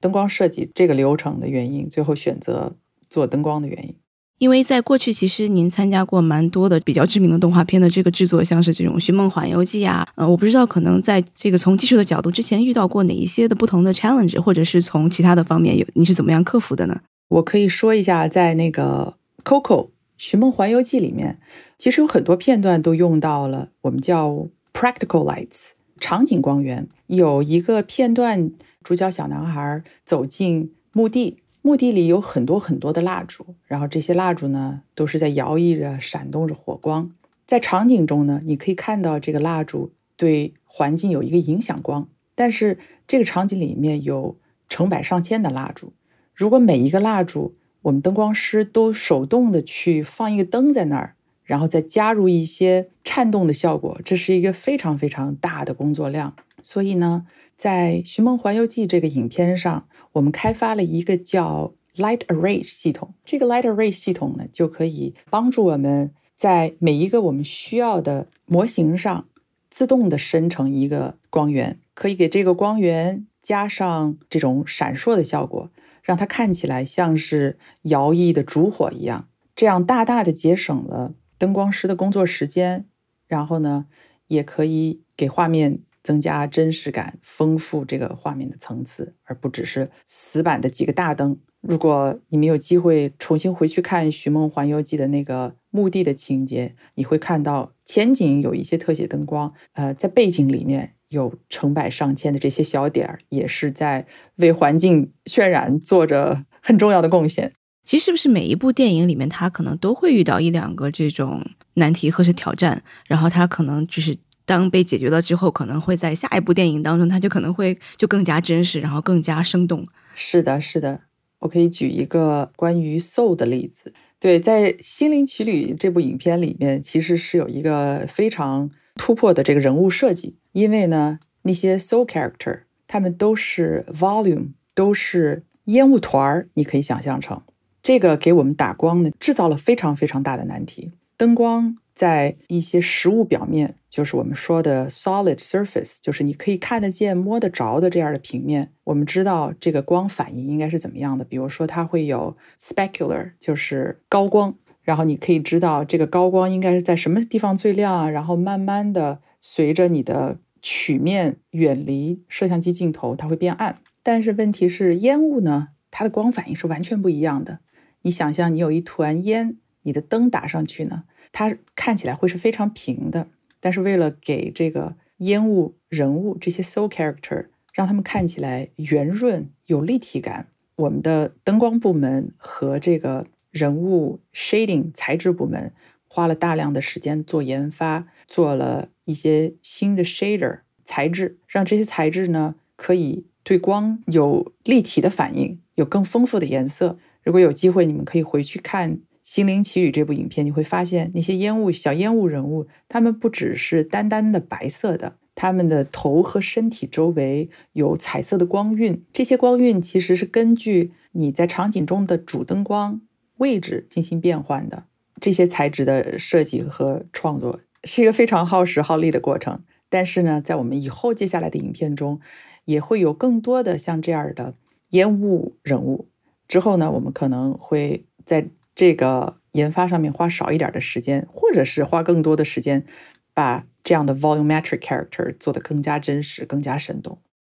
[0.00, 2.76] 灯光设计这个流程的原因，最后选择
[3.08, 3.94] 做灯光的原因。
[4.38, 17.00] 因为在过去，其实您参加过蛮多的比较知名的动画片的这个制作，像是这种《寻梦环游记》啊，呃，我不知道可能在这个从技术的角度之前遇到过哪一些的不同的 challenge，或者是从其他的方面有你是怎么样克服的呢？
[17.30, 19.86] 我可以说一下，在那个 Coco。
[20.18, 21.38] 《寻梦环游记》里面，
[21.78, 26.88] 其实有很多片段都用到了我们叫 practical lights 场景光源。
[27.06, 28.50] 有一个片段，
[28.82, 37.12] 主角小男孩走进墓地，墓地里有很多很多的蜡烛，然后这些蜡烛呢都是在摇曳着、闪动着火光。
[37.46, 42.76] 在场景中呢，你可以看到这个蜡烛对环境有一个影响光，但是
[43.06, 44.36] 这个场景里面有
[44.68, 45.92] 成百上千的蜡烛，
[46.34, 51.14] 如果每一个蜡烛我们灯光师都手动的去放一个灯在那儿，
[51.44, 56.34] 然后再加入一些颤动的效果，这是一个非常非常大的工作量。
[56.62, 57.24] 所以呢，
[57.56, 63.14] 在《寻梦环游记》这个影片上，我们开发了一个叫 Light Array 系统。
[63.24, 69.26] 这个 Light Array 系统呢，就可以帮助我们在每一个我们需要的模型上
[69.70, 75.70] 自动的生成一个光源，可以给这个光源加上这种闪烁的效果，
[76.08, 79.28] 让它看起来像是摇曳的烛火一样。
[79.54, 82.86] 这样大大的节省了灯光师的工作时间，
[83.26, 83.84] 然后呢，
[84.28, 91.38] 也可以给画面增加真实感，丰富这个画面的层次，而不只是死板的几个大灯。
[91.60, 107.52] 如果你们有机会重新回去看《寻梦环游记》的那个墓地的情节，你会看到前景有一些特写灯光，呃，在背景里面有成百上千的这些小点儿，也是在为环境渲染做着很重要的贡献。
[107.84, 111.42] 其实是不是每一部电影里面，他可能都会遇到一两个这种
[111.74, 119.86] 难题或是挑战，然后他可能就是当被解决了之后，可能会在下一部电影当中，他就可能会就更加真实，然后更加生动。
[120.14, 121.00] 是的，是的，
[121.38, 123.94] 我可以举一个关于 Soul 的例子。
[124.20, 128.68] 对，在《心灵奇旅》这部影片里面，其实是有一个非常
[128.98, 137.40] 突破的这个人物设计，因为呢，那些 Soul character 他们都是 volume，都是烟雾团儿，你可以想象成。
[137.80, 140.92] 这个给我们打光呢，制造了非常非常大的难题。
[141.16, 148.72] 灯光在一些实物表面，就是我们说的 solid surface，就是你可以看得见、摸得着的这样的平面。
[148.84, 151.24] 我们知道这个光反应应该是怎么样的。
[151.24, 154.54] 比如说，它会有 specular，就是高光，
[154.88, 163.76] 然后你可以知道这个高光应该是在什么地方最亮啊，然后慢慢的随着你的曲面远离摄像机镜头，它会变暗。
[164.02, 167.58] 但是问题是，烟雾呢，它的光反应是完全不一样的。
[168.00, 173.28] 你想象你有一团烟，你的灯打上去呢，它看起来会是非常平的。
[173.60, 180.46] 但是为了给这个烟雾人物这些 soul character 让他们看起来圆润有立体感，
[180.76, 183.26] 我们的灯光部门和这个
[183.58, 185.72] 人物 shading 材质部门
[186.06, 196.98] 花了大量的时间做研发，做了一些新的 shader 材质，让这些材质呢可以对光有立体的反应，有更丰富的颜色。
[197.24, 209.04] 如果有机会，你们可以回去看《心灵奇旅》这部影片，你会发现那些烟雾小烟雾人物，他们不只是单单的白色的，他们的头和身体周围有彩色的光晕。
[209.12, 213.02] 这些光晕其实是根据你在场景中的主灯光
[213.38, 214.84] 位置进行变换的。
[215.20, 219.64] 这些材质的设计和创作是一个非常耗时耗力的过程。
[219.88, 222.20] 但是呢，在我们以后接下来的影片中，
[222.66, 224.54] 也会有更多的像这样的
[224.90, 226.08] 烟雾人物。
[226.46, 232.84] 之后呢，我们可能会在这个研发上面花少一点的时间，或者是花更多的时间，
[233.32, 237.18] 把这样的 volumetric character 做得更加真实、更加生动。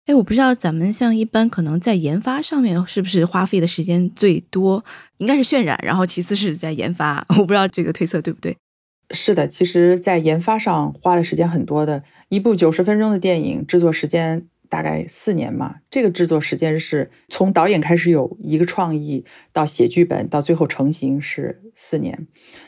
[0.09, 4.83] 哎，我不知道咱们像一般可能在研发上面是不是花费的时间最多？
[5.19, 7.27] 应该是渲染，然后其次是在研发。
[7.37, 8.57] 我不知道这个推测对不对？
[9.11, 14.47] 是的，其实，在研发上花的时间很多的，一部九十分钟的电影制作时间。
[14.71, 22.27] 大概四年嘛，这个制作时间是从导演开始有一个创意，到写剧本，到最后成型是四年。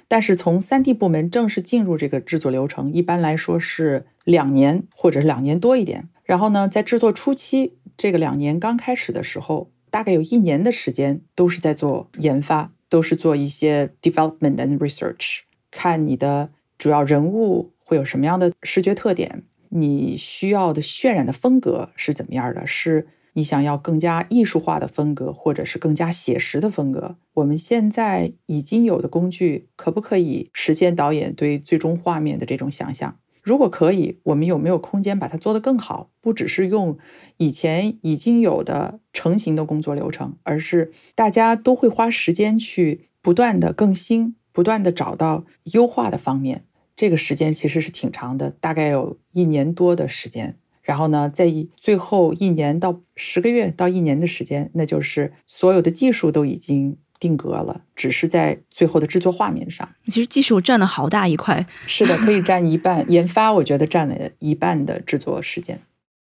[0.09, 6.09] 但是从三 D 部门正式进入这个制作流程，一般来说是两年或者是两年多一点。
[6.31, 15.41] 然后呢，在制作初期，这个两年刚开始的时候，大概有一年的时间都是在做研发，都是做一些 development and research，
[15.73, 19.43] 看你的主要人物会有什么样的视觉特点。
[19.71, 22.65] 你需要的渲染的风格是怎么样的？
[22.65, 27.17] 是你想要更加艺术化的风格，或者是更加写实的风格？
[27.35, 33.17] 我们现在已经有的工具可不可以实现导演对最终画面的这种想象？
[33.43, 36.11] 如果可以，我们有没有空间把它做得更好？
[36.21, 36.99] 不只是用
[37.39, 46.65] 以前已经有的成型的工作流程，而是大家都会花时间去不断的更新，不断的找到优化的方面。
[46.95, 50.57] 这个时间其实是挺长的，大概有一年多的时间。
[50.83, 59.89] 然后呢，在最后一年到十个月到一年的时间，那就是所有的技术都已经定格了，只是在最后的制作画面上。
[60.07, 63.05] 其实技术占了好大一块，是的，可以占一半。
[63.13, 65.79] 研发我觉得占了一半的制作时间。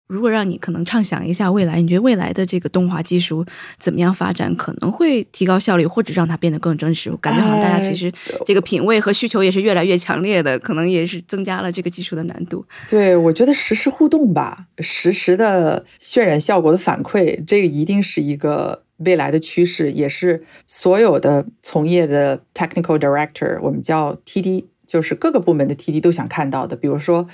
[0.08, 3.46] 如果让你可能畅想一下未来，你觉得未来的这个动画技术
[3.78, 7.10] 怎么样发展，可能会提高效率，或者让它变得更真实？
[7.10, 8.12] 我感觉好像大家其实
[8.44, 12.62] 这个品味和需求也是越来越强烈的，可能也是增加了这个技术的难度。
[12.90, 24.66] 对，我觉得实时互动吧，实时的渲染效果的反馈，这个一定是一个未来的趋势，也是所有的从业的 technical director，我们叫 TD。
[24.84, 26.76] 就是各个部门的 TD 都想看到的。
[26.76, 27.26] 比如说，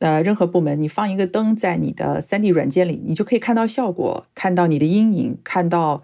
[0.00, 6.02] 呃，任何部门你放一个灯在你的 3D 软件里，你就可以看到效果，看到你的阴影，看到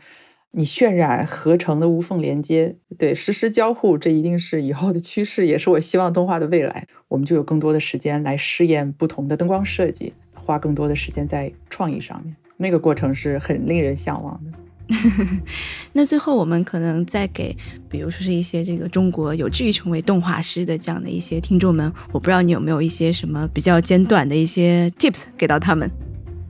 [0.53, 2.77] 你渲染合成的无缝连接。
[2.97, 6.87] 对，实时交互，这一定是以后的趋势，也是我希望动画的未来。
[7.09, 12.37] 我们就有更多的时间来试验不同的灯光设计，花更多的时间在创意上面。
[12.59, 14.66] 那个过程是很令人向往的。
[15.95, 17.57] 那最后我们可能再给，
[17.89, 25.91] 比如说是一些这个中国有志于成为动画师的这样的一些听众们，我不知道你有没有一些什么比较简短的一些 tips 给到他们。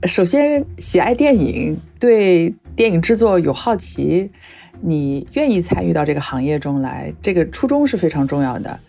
[0.03, 4.29] 首先，喜爱电影，对电影制作有好奇，
[4.81, 8.79] 你愿意参与到这个行业中来，这个初衷是非常重要的。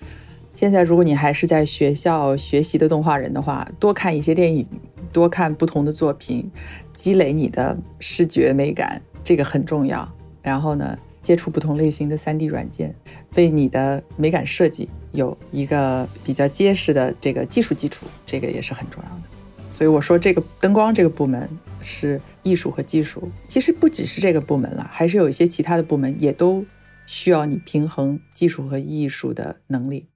[0.52, 4.66] 现在，如果你还是在学校学习的动画人的话，多看一些电影。
[5.10, 6.50] 多看不同的作品，
[6.92, 10.10] 积累你的视觉美感，这个很重要。
[10.40, 12.94] 然后呢，接触不同类型的 3D 软件，
[13.36, 19.68] 为你的美感设计有一个比较结实的这个技术基础，这个也是很重要的。
[19.68, 21.46] 所以我说，这个灯光这个部门
[21.82, 26.64] 是艺术和技术，其实不只是这个部门了，还是有一些其他的部门也都
[27.04, 30.06] 需要你平衡技术和艺术的能力。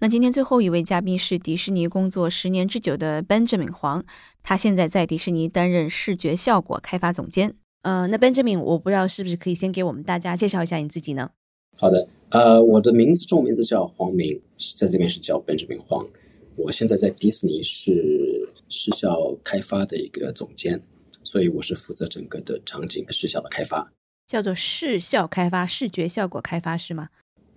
[0.00, 4.04] 那今天最后一位嘉宾是迪士尼工作十年之久的 Benjamin 黄，
[4.42, 7.54] 他现在在迪士尼担任视觉效果开发总监。
[7.82, 11.30] 呃，那 Benjamin，我不知道是不是可以先给我们大家介绍一下你自己呢？
[11.76, 14.40] 好的，呃，我的名字中文名字叫黄明，
[14.78, 16.06] 在这边是叫 Benjamin 黄。
[16.56, 20.82] 我现在在迪士尼是视效开发的一个总监，
[21.22, 23.92] 所以我是负责整个的场景视效的开发，
[24.26, 27.08] 叫做视效开发、视觉效果开发是吗？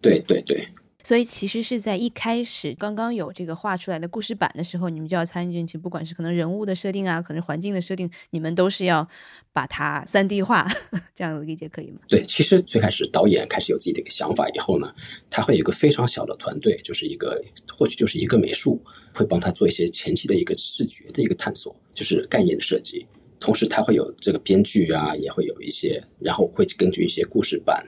[0.01, 0.67] 对对对。
[1.03, 9.07] 所以其实是在一开始刚刚有这个画出来的故事板的时候，你们就要参与进去，不管是可能人物的设定啊，可能环境的设定，你们都是要
[9.51, 10.67] 把它三 D 化，
[11.13, 11.99] 这样理解可以吗？
[12.07, 14.93] 对，其实最开始导演开始有自己的一个想法以后呢，
[15.29, 17.43] 他会有一个非常小的团队，就是一个
[17.77, 18.81] 或许就是一个美术，
[19.13, 23.05] 会帮他做一些前期的一个视觉的一个探索，就是概念的设计，
[23.39, 27.85] 同时他会有这个编剧啊，也会有一些，然后会根据一些故事板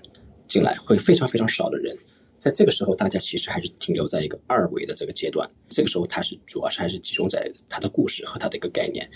[0.47, 1.97] 进来，会非常非常少的人。
[2.43, 5.49] 在这个时候，大家其实还是停留在一个二维的这个阶段。
[5.69, 9.09] 这个时候，它是主要是还是集中在它的故事和它的一个概念。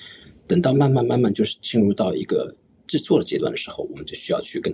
[0.47, 2.55] 等到慢慢慢慢就是进入到一个
[2.87, 4.73] 制作的阶段的时候，我们就需要去跟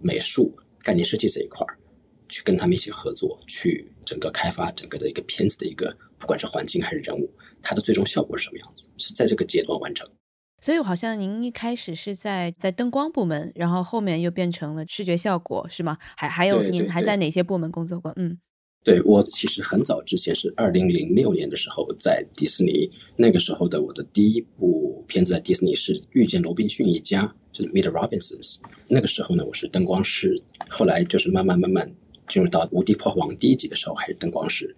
[0.00, 1.78] 美术概念设计这一块儿，
[2.28, 7.30] 去跟他们一起合作，去整个开发整个的一个片子的一个，不管是环境还是人物，
[7.62, 10.10] 它的最终效果是什么样子，是在这个阶段完成。
[10.62, 15.98] 所以好像您一开始是在在灯光部门，然后后面又变成了视觉效果，是吗？
[16.16, 18.12] 还还有您还在哪些部门工作过？
[18.14, 18.38] 嗯，
[18.84, 28.58] 对我其实很早之前是二零零六年的时候在迪士尼，那个时候的我的第一部片子在迪士尼是《遇见罗宾逊一家》，就是 Meet Robinsons。
[28.86, 31.92] 那个时候呢，我是灯光师，后来就是慢慢慢慢
[32.28, 34.76] 进入到《无敌破坏王》第一集的时候还是灯光师，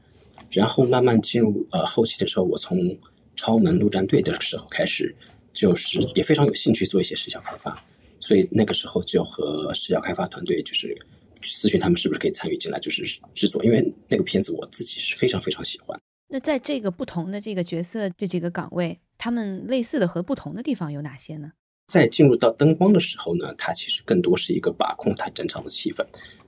[0.50, 2.78] 然后慢慢进入呃后期的时候，我从
[3.36, 5.14] 《超能陆战队》的时候开始。
[5.54, 7.82] 就是也非常有兴趣做一些视效开发，
[8.18, 10.94] 所以那个时候就和视效开发团队就是
[11.40, 13.02] 咨询他们是不是可以参与进来，就是
[13.34, 13.64] 制作。
[13.64, 15.98] 因为那个片子我自己是非常非常喜欢。
[16.28, 21.52] 那在这个不同的这个角色这几个岗位，他们类似的和不同的地方有哪些呢？
[21.86, 26.04] 在进入到灯光的时候呢，它其实更多是一个把控它整场的气氛。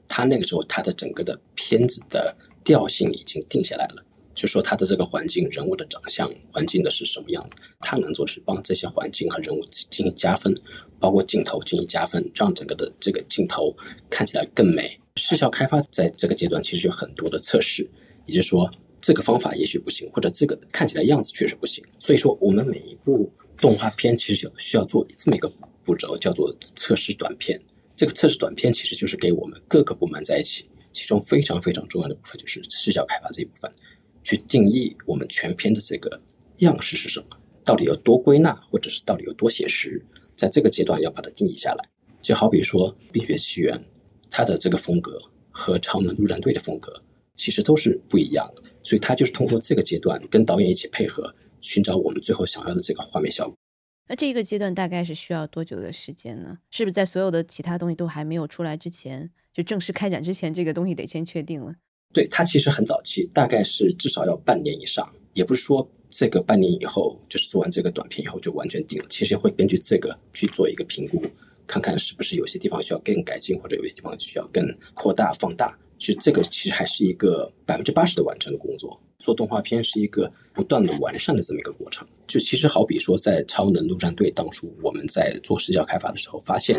[0.09, 2.35] 它那个时候它的整个的片子的
[2.65, 4.03] 调性已经定下来了。
[4.37, 10.55] 就说他的这个环境、人物的长相、环境的是什么样子，他能做是帮这些环境和人物进行加分，
[11.01, 13.75] 包括镜头进行加分，让整个的这个镜头
[14.11, 14.97] 看起来更美。
[15.17, 17.89] 视效开发在这个阶段其实有很多的测试，
[18.27, 18.71] 也就是说
[19.01, 21.83] 这个方法也许不行，或者这个看起来样子确实不行。
[21.99, 25.51] 所以说我们每一部动画片其实有需要做这么一个
[25.83, 27.59] 步骤，叫做测试短片。
[27.97, 33.73] 这个测试短片其实就是给我们各个部门在一起，其中非常非常重要的部分就是视效开发这一部分。
[34.27, 36.21] 去定义我们全片的这个
[36.57, 37.27] 样式是什么，
[37.63, 40.05] 到底有多归纳，或者是到底有多写实，
[40.35, 41.89] 在这个阶段要把它定义下来。
[42.21, 43.79] 就好比说《冰雪奇缘》，
[44.29, 45.17] 它的这个风格
[45.53, 47.01] 和《超能陆战队》的风格
[47.37, 53.57] 其实都是不一样的，所以它就是通过这个阶段跟导演一起配合，寻找我们最后想要的这个画面效果。
[54.09, 56.59] 那这个阶段大概是需要多久的时间呢？
[56.73, 61.77] 是不是在所有的其他东西都还没有出来之前，就正式开展之前，这个东西得先确定了？
[62.13, 69.07] 对它其实很早期，大概是至少要半年以上，也不是说这个半年以后就是做完这个短片以后就完全定了。
[69.11, 71.23] 其实会根据这个去做一个评估，
[71.67, 75.79] 看看是不是有些地方需要更改进，或者有些地方需要更扩大放大。
[75.99, 78.99] 就这个其实还是一个百分之八十的完成的工作。
[79.19, 82.07] 做动画片是一个不断的完善的这么一个过程。
[82.27, 86.79] 就其实好比说在《超能陆战队》当初我们在做视角开发的时候，发现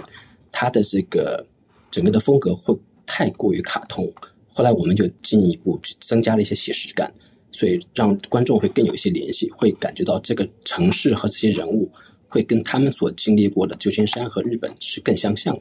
[0.52, 1.44] 它的这个
[1.90, 4.12] 整个的风格会太过于卡通。
[4.58, 7.14] 后来我们就进一步去增加了一些写实感，
[7.52, 11.92] 所以让观众会更有一些联系，会感觉到这个城市和这些人物
[12.28, 15.56] 会跟他们所经历过的旧金山和日本是更相像。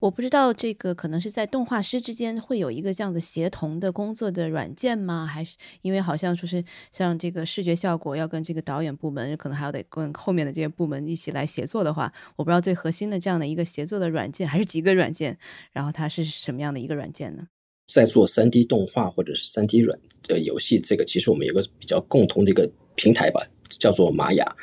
[0.00, 5.24] 我不知道这个可能是在动画师之间会有一个这样子协同的工作的软件吗？
[5.24, 15.38] 还是因为好像说是像这个视觉效果要跟这个导演部门，可能还要得跟后面的这些部门一起来协作的话，我不知道最核心的这样的一个协作的软件还是几个软件，
[15.72, 17.46] 然后它是什么样的一个软件呢？
[17.86, 24.56] 在做三 D 动画或者是三 D 软呃游戏，这个其实我们有个比较共同的一个平台吧，叫做玛雅，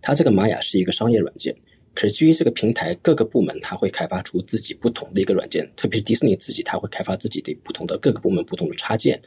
[0.00, 1.54] 它这个玛雅是一个商业软件。
[1.94, 9.18] 可是基于这个平台，各个部门它会开发出自己不同的一个软件，特别是迪士尼自己，它会开发自己的不同的各个部门不同的插件。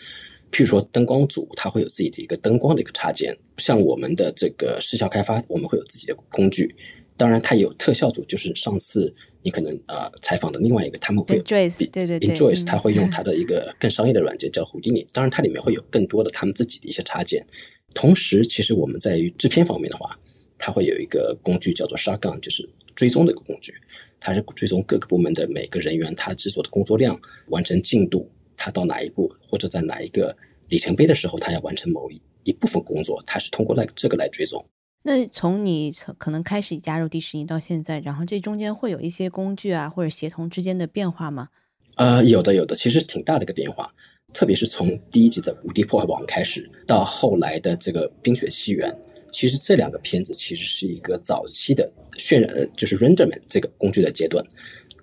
[0.51, 6.75] 譬如说灯光组，它会有自己的一个灯光的一个插件；像我们的这个视效开发，我们会有自己的工具。
[7.19, 9.13] 当然，它也有特效组，就是上次
[9.43, 15.05] 你可能呃采访的另外一个，他们会对对对，enjoy，他会用他的一个更商业的软件叫胡迪尼。
[15.13, 17.45] 当然，它里面会有更多的他们自己的一些插件。
[17.93, 20.17] 同时，其实我们在于制片方面的话。
[20.61, 23.73] 它会有一个工具叫做 Shotgun，就是追踪的一个工具，
[24.19, 27.17] 它是追踪各个部门的每个人员他制作的工作量、
[27.47, 30.35] 完成进度，他到哪一步或者在哪一个
[30.67, 34.61] 里程碑的时候，他要完成某一一部分工作，它是通过来这个来追踪。
[35.09, 41.49] 那从你从可能开始加入迪士尼到现在，然后这中间会有一些工具啊或者协同之间的变化吗？
[41.95, 43.91] 呃，有的有的，其实挺大的一个变化，
[44.35, 48.87] 特别是从第一集的《无敌破坏王》开始，到后来的这个《冰雪奇缘》。
[49.31, 54.45] 其实这两个片子其实是一个早期的渲染，就是 renderman 这个工具的阶段。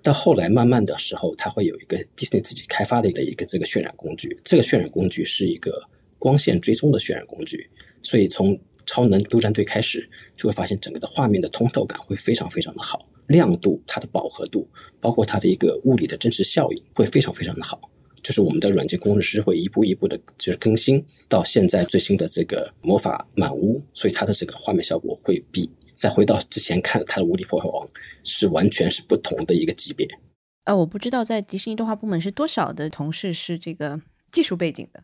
[0.01, 4.39] 到后来慢慢的时候，它会有一个 Disney 自己开发的一个一个这个渲染工具。
[4.45, 5.83] 这个渲染工具是一个
[6.17, 7.69] 光线追踪的渲染工具。
[8.03, 8.57] 所以从
[8.87, 14.67] 超能陆战队开始，就会发现整个的画面的通透感会非常非常的好，亮度、它的饱和度，
[14.99, 17.79] 包括它的一个物理的真实效应会非常非常的好。
[18.23, 27.87] 就是我们的软件工程师会一步一步的，就是更新到现在最新的这个魔法满屋，所以它的这个画面效果会比再回到之前看它的《无敌破坏王》
[28.23, 30.07] 是完全是不同的一个级别。
[30.65, 35.01] 呃，我不知道在迪士尼动画部门是多少的同事是这个技术背景的。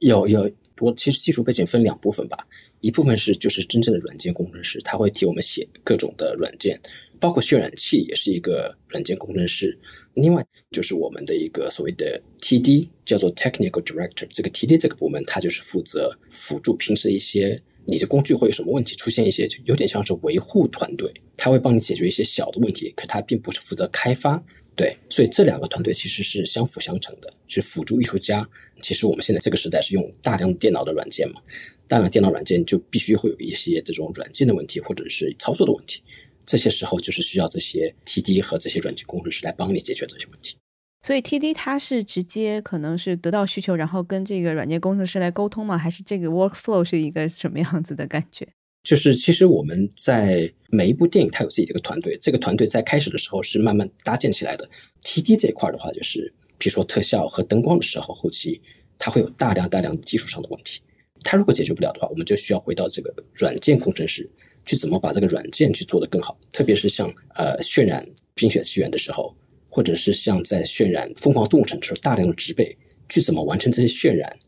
[0.00, 2.46] 有有，我其实技术背景分两部分吧，
[2.86, 6.80] 一部分是就是真正的软件工程师，他会替我们写各种的软件。
[7.18, 9.76] 包括渲染器也是一个软件工程师，
[10.14, 14.28] 另外就是我们的一个所谓的 TD，叫做 Technical Director。
[14.30, 24.40] 这个 TD 这个部门，它就是负责辅助平时一些你的工具会有什么问题出现一些，就有点像是维护团队，他会帮你解决一些小的问题，可他并不是负责开发。
[24.76, 28.46] 对，所以这两个团队其实是相辅相成的，是辅助艺术家。
[28.82, 31.40] 其实我们现在这个时代是用大量电脑的软件嘛，
[31.88, 36.02] 大量电脑软件就必须会有一些这种软件的问题或者是操作的问题。
[36.44, 40.56] 这些时候就是需要这些 TD 和这些软件工程师来帮你解决这些问题。
[41.02, 45.78] 所以 TD 它是直接可能是得到需求，然后跟这个软件工程师来沟通吗？
[45.78, 48.46] 还是这个 workflow 是一个什么样子的感觉？
[48.86, 54.70] 就是其实我们在每一部电影，它有自己的一个团队，这个团队在开始的时候是慢慢搭建起来的。
[55.02, 58.60] TD 这一块的话，就是比如说特效和灯光的时候，后期
[58.96, 60.80] 它会有大量大量技术上的问题，
[61.24, 64.30] 它如果解决不了的话，我们就需要回到这个软件工程师。
[64.64, 69.34] 去怎么把这个软件去做得更好，特别是像呃渲染《冰雪奇缘》的时候，
[69.68, 72.76] 或者是像在渲染《疯狂动物城》的时候，大量的植被，
[73.08, 74.38] 去怎么完成这些渲染？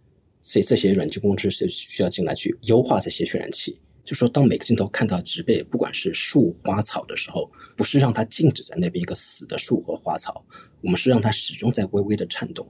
[0.43, 3.77] 所以这些软件工程师是需要进来去优化这些渲染器。
[4.09, 10.43] 就说当每个镜头看到植被，不管是树、花草的时候，不是让它静止在那边一个死的树和花草，
[10.81, 12.67] 我们是让它始终在微微的颤动，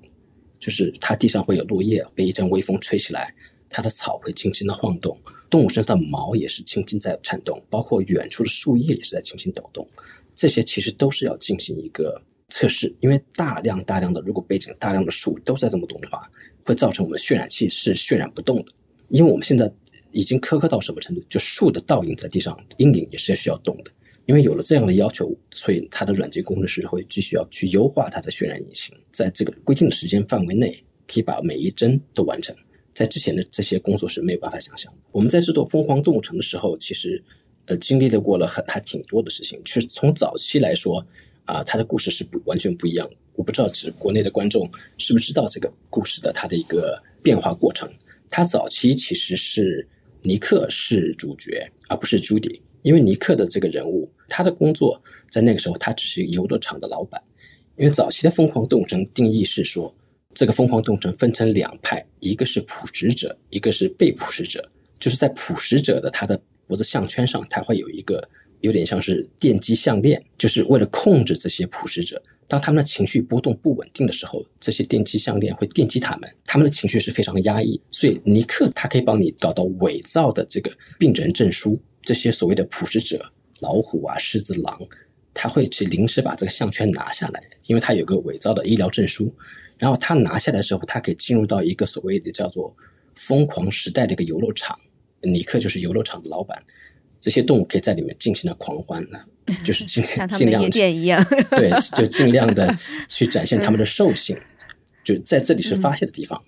[0.59, 3.33] 就是它地上会有落叶被一阵微风吹起来。
[3.69, 5.17] 它的草会轻轻的晃动，
[5.49, 9.89] 动物身上的毛也是轻轻在颤动，包括远处的树叶也是在轻轻抖动。
[10.35, 16.29] 这些其实都是要进行一个测试，因为大量大量的，如果背景大量的树都在这么动的话，
[16.65, 18.65] 会造成我们渲染器是渲染不动的。
[19.11, 19.73] 因为我们现在
[20.13, 23.91] 已经苛刻到什么程度，就树的倒影在地上，阴影也是需要动的。
[24.27, 30.69] 因为有了这样的要求，所以它的软件工程师会继续要去优化它的渲染引擎，在这个规定的时间范围内，
[31.07, 32.55] 可以把每一帧都完成。
[32.93, 34.99] 在之前的这些工作是没有办法想象的。
[35.13, 37.23] 我们在制作《疯狂动物城》的时候，其实，
[37.67, 39.59] 呃，经历了过了很还挺多的事情。
[39.65, 41.03] 其实从早期来说，
[41.45, 43.09] 啊，它的故事是不完全不一样。
[43.35, 47.89] 我不知道是国内的观众是不是知道这个故事的它的一个变化过程。
[48.29, 49.89] 它早期其实是
[50.23, 55.01] 尼克是主角，而不是朱迪，因为尼克的这个人物，他的工作
[55.31, 57.23] 在那个时候他只是一个游乐场的老板。
[57.77, 59.95] 因为早期的《疯狂动物城》定义是说。
[60.35, 64.71] 这个疯狂动城分成两派，一个是捕食者，一个是被捕食者。
[64.97, 68.23] 就是在捕食者的他的脖子项圈上，他会有一个
[68.61, 72.23] 有点像是电击项链，就是为了控制这些捕食者。
[72.47, 77.79] 当他们的情绪波动不稳定的时候，这些电击项链会电击他们，他们的情绪是非常压抑。
[77.91, 83.23] 所以尼克他可以帮你搞到伪造的这个病人证书，这些所谓的捕食者，
[83.61, 84.81] 老虎啊、狮子、狼，
[85.35, 89.33] 他会去临时把这个项圈拿下来，因为他有个伪造的医疗证书。
[89.77, 92.75] 然后他拿下来的时候，他可以进入到一个所谓的叫做
[93.15, 94.77] “疯狂时代”的一个游乐场，
[95.21, 96.61] 尼克就是游乐场的老板，
[97.21, 99.19] 这些动物可以在里面尽情的狂欢呢。
[99.65, 102.77] 就是尽尽量 对，就尽量的
[103.09, 104.37] 去展现他们的兽性，
[105.03, 106.39] 就在这里是发泄的地方，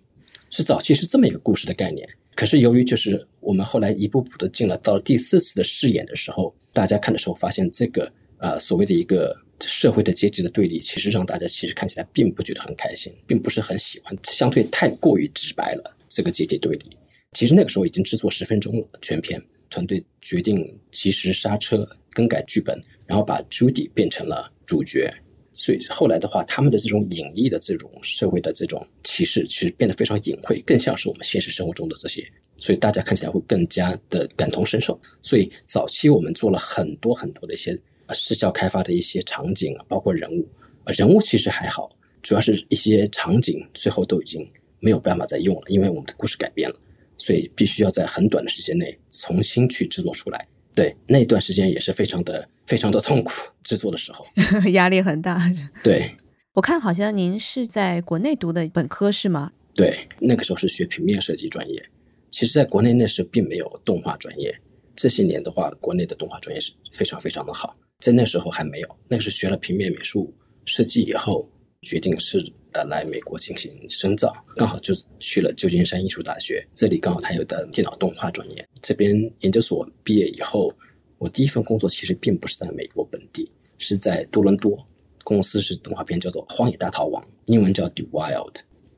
[0.50, 2.06] 是早期是这么一个故事的概念。
[2.34, 16.98] 可是由于就是我们后来一步步的进了到了第四次的试演的时候，大家看的时候发现这个呃所谓的一个社会的阶级的对立，其实让大家其实看起来并不觉得很开心，并不是很喜欢，相对太过于直白了这个阶级对立。
[17.32, 21.88] 其实那个时候已经制作十分钟了，全片团队决定及时刹车。
[22.12, 22.76] 更改剧本，
[23.06, 25.08] 然后把 Judy 变成了主角，
[25.52, 32.28] 所以后来的话，他们的这种隐匿的这种社会的这种歧视，其实变得非常隐晦，更像是我们现实生活中的这些，
[32.58, 35.00] 所以大家看起来会更加的感同身受。
[35.22, 40.44] 所以早期我们做了很多很多的一些呃视效开发的一些场景啊，包括人物，
[40.86, 41.88] 人物其实还好，
[42.22, 44.44] 主要是一些场景最后都已经
[44.80, 46.76] 没有办法再用了，因为我们的故事改变了，
[47.20, 50.48] 所以必须要在很短的时间内重新去制作出来。
[50.74, 54.24] 对，那段时间也是非常的、非常的痛苦，制作的时候
[54.70, 55.38] 压力很大。
[55.84, 56.10] 对，
[56.54, 59.52] 我看好像您是在国内读的本科是吗？
[59.74, 61.84] 对，那个时候是学平面设计专业。
[62.30, 64.56] 其实，在国内那时并没有动画专业。
[64.94, 67.74] 这些年的话，国内的动画专业是非常非常的好。
[67.98, 70.32] 在那时候还没有，那个是学了平面美术
[70.64, 71.48] 设计以后，
[71.82, 72.52] 决定是。
[72.72, 78.64] 呃，来美国进行深造，刚好就去了旧金山艺术大学，这里刚好他有的电脑动画专业。
[78.80, 79.10] 这边
[79.40, 80.72] 研究所毕业以后，
[81.18, 84.78] 我第一份工作其实并不是在美国本地，是在多伦多，
[85.24, 88.52] 公司是动画片叫做《荒野大逃亡》，英文叫《The Wild》。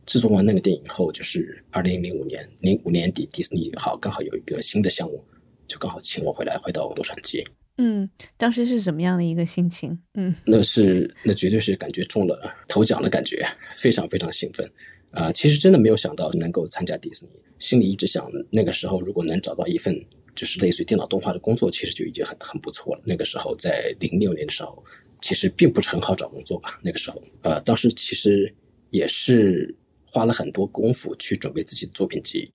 [0.05, 5.25] 制作完那个电影后，就是二零零五年零五年底，迪士尼好刚好有一个新的项目，
[5.67, 7.43] 就刚好请我回来，回到洛杉矶。
[7.79, 9.99] 嗯，当时是什么样的一个心情？
[10.15, 14.71] 嗯，那是那绝对是感觉中了头奖的感觉，非常非常兴奋。
[15.11, 19.95] 啊，其实真的没有想到能够参加迪士尼，心里一直想，那个时候如果能找到一份
[20.35, 23.03] 就是类似于电脑动画的工作，其实就已经很很不错了。
[23.05, 24.83] 那个时候在零六年的时候，
[25.21, 26.81] 其实并不是很好找工作吧？
[26.83, 28.55] 那个时候，呃，当时其实
[28.89, 29.75] 也是
[30.07, 32.51] 花了很多功夫去准备自己的作品集。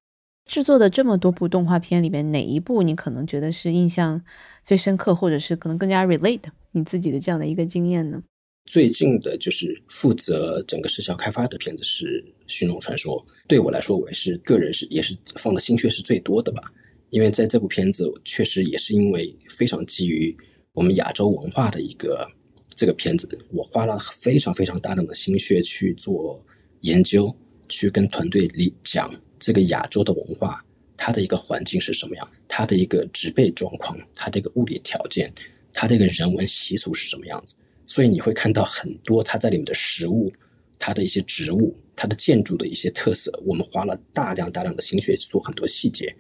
[0.48, 4.24] 制作的这么多部动画片里边，哪一部你可能觉得是印象
[4.64, 8.24] 最深刻，或者是可能更加 relate 你自己的这样的一个经验呢？
[8.66, 16.62] 最近的就是负责整个视效开发的片子是《寻龙传说》，对我来说，我也是个人是也是放的心血是最多的吧。
[17.10, 20.36] 因为在这部片子，确实也是因为非常基于
[20.74, 22.30] 我们亚洲文化的一个
[22.76, 26.38] 这个片子，我花了非常非常大量的心血去做
[26.82, 27.34] 研究，
[27.70, 29.10] 去跟团队里讲。
[29.40, 30.64] 这个亚洲的文化，
[30.96, 32.32] 它的一个环境是什么样？
[32.48, 35.32] 它的一个植被状况，它的一个物理条件，
[35.74, 37.54] 它的一个人文习俗是什么样子？
[37.86, 40.32] 所以你会看到很多它在里面的食物，
[40.78, 43.32] 它的一些植物，它的建筑的一些特色。
[43.46, 46.14] 我们花了大量大量的心血去做很多细节。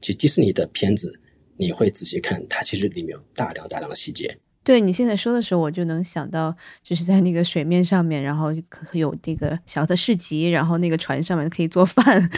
[0.00, 1.18] 其实迪士尼的片子，
[1.56, 4.36] 你会仔细看，它其实里面有大量大量的细节。
[4.64, 8.48] 对你现在说的时候，我就能想到，就是在那个水面上面，然后
[8.92, 12.28] 有这个小的市集，然后那个船上面可以做饭，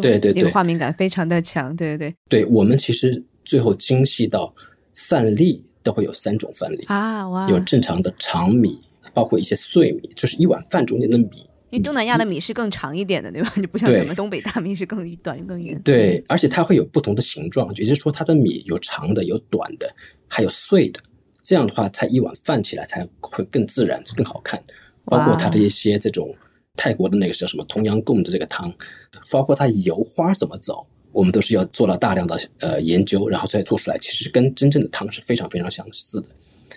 [0.00, 2.14] 对对对，那个画面感非常的强，对对对。
[2.28, 4.52] 对我们其实最后精细到
[4.94, 8.80] 饭粒都会有三种饭粒啊，哇，有正常的长米，
[9.14, 11.28] 包括一些碎米，就是一碗饭中间的米。
[11.70, 13.52] 因为东南亚的米是更长一点的，对吧？
[13.62, 15.80] 就不像咱们东北大米是更短更圆。
[15.82, 19.88] 对，而且它会有不同的形状，也就是说它的米有长的，有短的，
[20.26, 21.00] 还有碎的。
[21.42, 24.62] 这样的话，才一碗饭起来才会更自然、更好看。
[25.04, 26.32] 包括它的一些这种
[26.76, 28.72] 泰国的那个叫什么同阳贡的这个汤，
[29.32, 33.98] 包括它油花怎么走，我们都是要做了大量的呃研究，然后再做出来。
[33.98, 36.28] 其实跟真正的汤是非常非常相似的。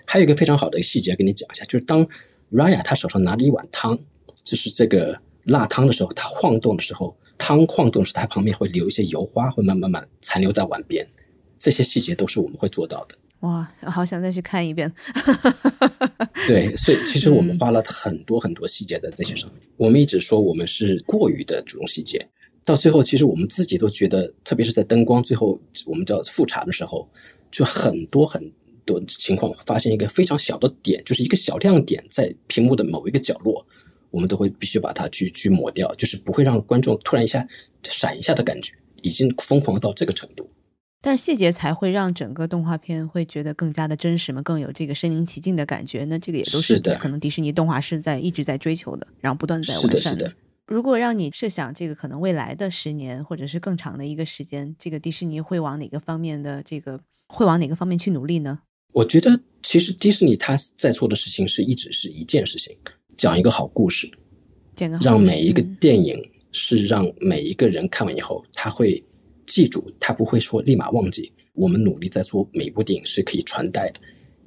[0.06, 2.06] 还有一个非常好的细节跟你讲一下，就是当
[2.52, 4.00] Raya 他手上拿着一碗汤，
[4.44, 11.08] 就是这个辣汤的时候，他晃动的时候，汤晃动时，它旁边会留一些油花，会慢慢慢残留在碗边。
[11.60, 13.16] 这些细节都是我们会做到的。
[13.44, 14.90] 哇，好想再去看一遍。
[16.48, 19.60] 对，所以其实我们花了很多很多细节在这些上面。
[19.76, 22.26] 我们一直说我们是过于的注重细节，
[22.64, 27.06] 到最后其实我们自己都觉得，特别是在灯光最后我们叫复查的时候，
[27.52, 28.42] 就很多很
[28.86, 33.66] 多情况发现一个非常小的点，就是一个小亮点在屏幕的某一个角落，
[34.10, 37.46] 我们都会必须把它去去抹掉，就是不会让观众突然一下
[37.84, 38.72] 闪一下的感觉，
[39.02, 40.50] 已经疯狂到这个程度。
[41.06, 46.06] 但是细节才会让整个动画片会觉得更加的真实嘛，更有这个身临其境的感觉。
[46.06, 50.34] 那这个也都是可能迪士尼动画师在一直在追求的，然后不断地在完善是的。
[50.66, 56.98] 如果让你设想这个可能未来的十年或者是更长的一个时间，这个迪士尼会往哪个方面的这个
[57.28, 58.60] 会往哪个方面去努力呢？
[58.94, 62.78] 我觉得其实迪士尼他在做的事情是一直是一件事情，
[63.14, 64.10] 讲一个好故事，
[64.74, 66.18] 讲个好让每一个嗯电影
[66.54, 69.04] 是让每一个人看完以后他会
[69.46, 71.32] 记住，他不会说立马忘记。
[71.54, 74.00] 我们努力在做每一部电影是可以传代的，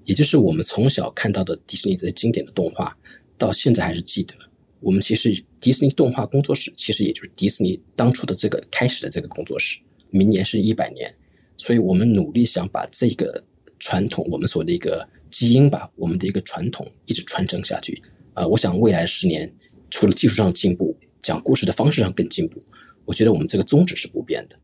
[0.04, 2.96] 也就是我们从小看到的迪士尼这些经典的动画，
[3.38, 4.34] 到现在还是记得。
[4.80, 9.78] 我们其实迪士尼动画工作室其实也就是迪士尼当初的这个开始的这个工作室，
[10.10, 11.12] 明年是一百年，
[11.56, 13.42] 所以我们努力想把这个
[13.78, 18.02] 传统，我们所的一个基因吧，我们的一个传统一直传承下去。
[18.34, 19.50] 啊、我想未来十年，
[19.90, 22.60] 除了技术上的进步，讲故事的方式上更进步，
[23.04, 24.56] 我觉得我们这个宗旨是不变的。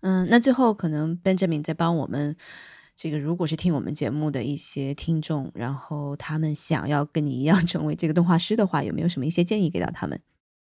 [0.00, 2.36] 嗯，那最后可能 Benjamin 再帮我们
[2.94, 10.20] 这个，如果是听我们节目的一些听众，然后他们想要跟你一样 成为这个动画师的话，有没有什么一些建议给到他们？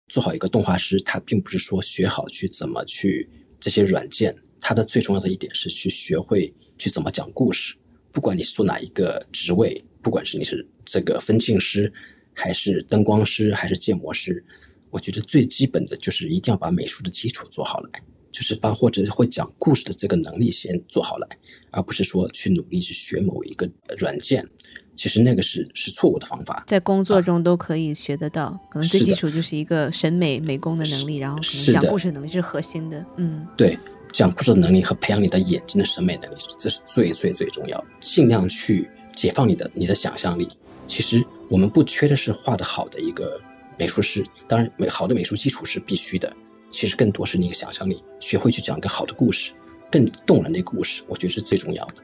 [0.08, 3.28] 做好一个动画师，他并不是说学好去怎么去
[3.60, 7.76] 这些软件，它的最重要的一点是去学会去怎么讲故事。
[8.10, 11.92] 不管你是做哪一个职位，不管是你是这个分镜师，
[12.34, 14.42] 还是灯光师，还是建模师，
[14.90, 21.28] 我觉得最基本的就是一定要把美术的基础做好来，就是把或者是会讲故事的这个能力先做好来，
[21.70, 24.46] 而不是说去努力去学某一个软件。
[24.94, 26.64] 其实那个是是错误的方法。
[26.66, 33.06] 在工作中都可以学得到，可能最基础就是一个审美美工的能力，然后可能讲故事能力是核心的。
[33.16, 33.78] 嗯，对，
[34.12, 37.84] 讲故事的能力和培养你的眼睛的审美能力，这是最最最重要。
[38.00, 40.48] 尽量去解放你的你的想象力。
[40.88, 43.40] 其实我们不缺的是画的好的一个
[43.78, 46.34] 美术师，当然美好的美术基础是必须的。
[46.70, 49.52] 其实更多是你的想象力，学会去讲一个好的故事，
[49.90, 51.94] 更动人的一个故事，我觉得是最重要的。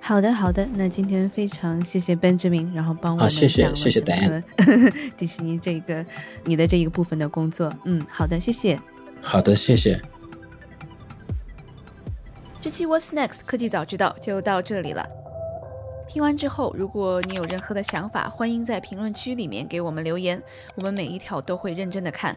[0.00, 4.42] 好的好的，那今天非常谢谢 Benjamin，然后帮我们好谢谢谢谢整个
[5.16, 6.04] 迪士尼这个
[6.44, 7.72] 你的这一个部分的工作。
[7.84, 8.80] 嗯，好的，谢谢。
[9.20, 10.00] 好的，谢谢。
[12.60, 15.08] 这期 What's Next 科技早知道就到这里了。
[16.08, 20.42] 听完之后，如果你有任何的想法，欢迎在评论区里面给我们留言，
[20.76, 22.36] 我们每一条都会认真的看。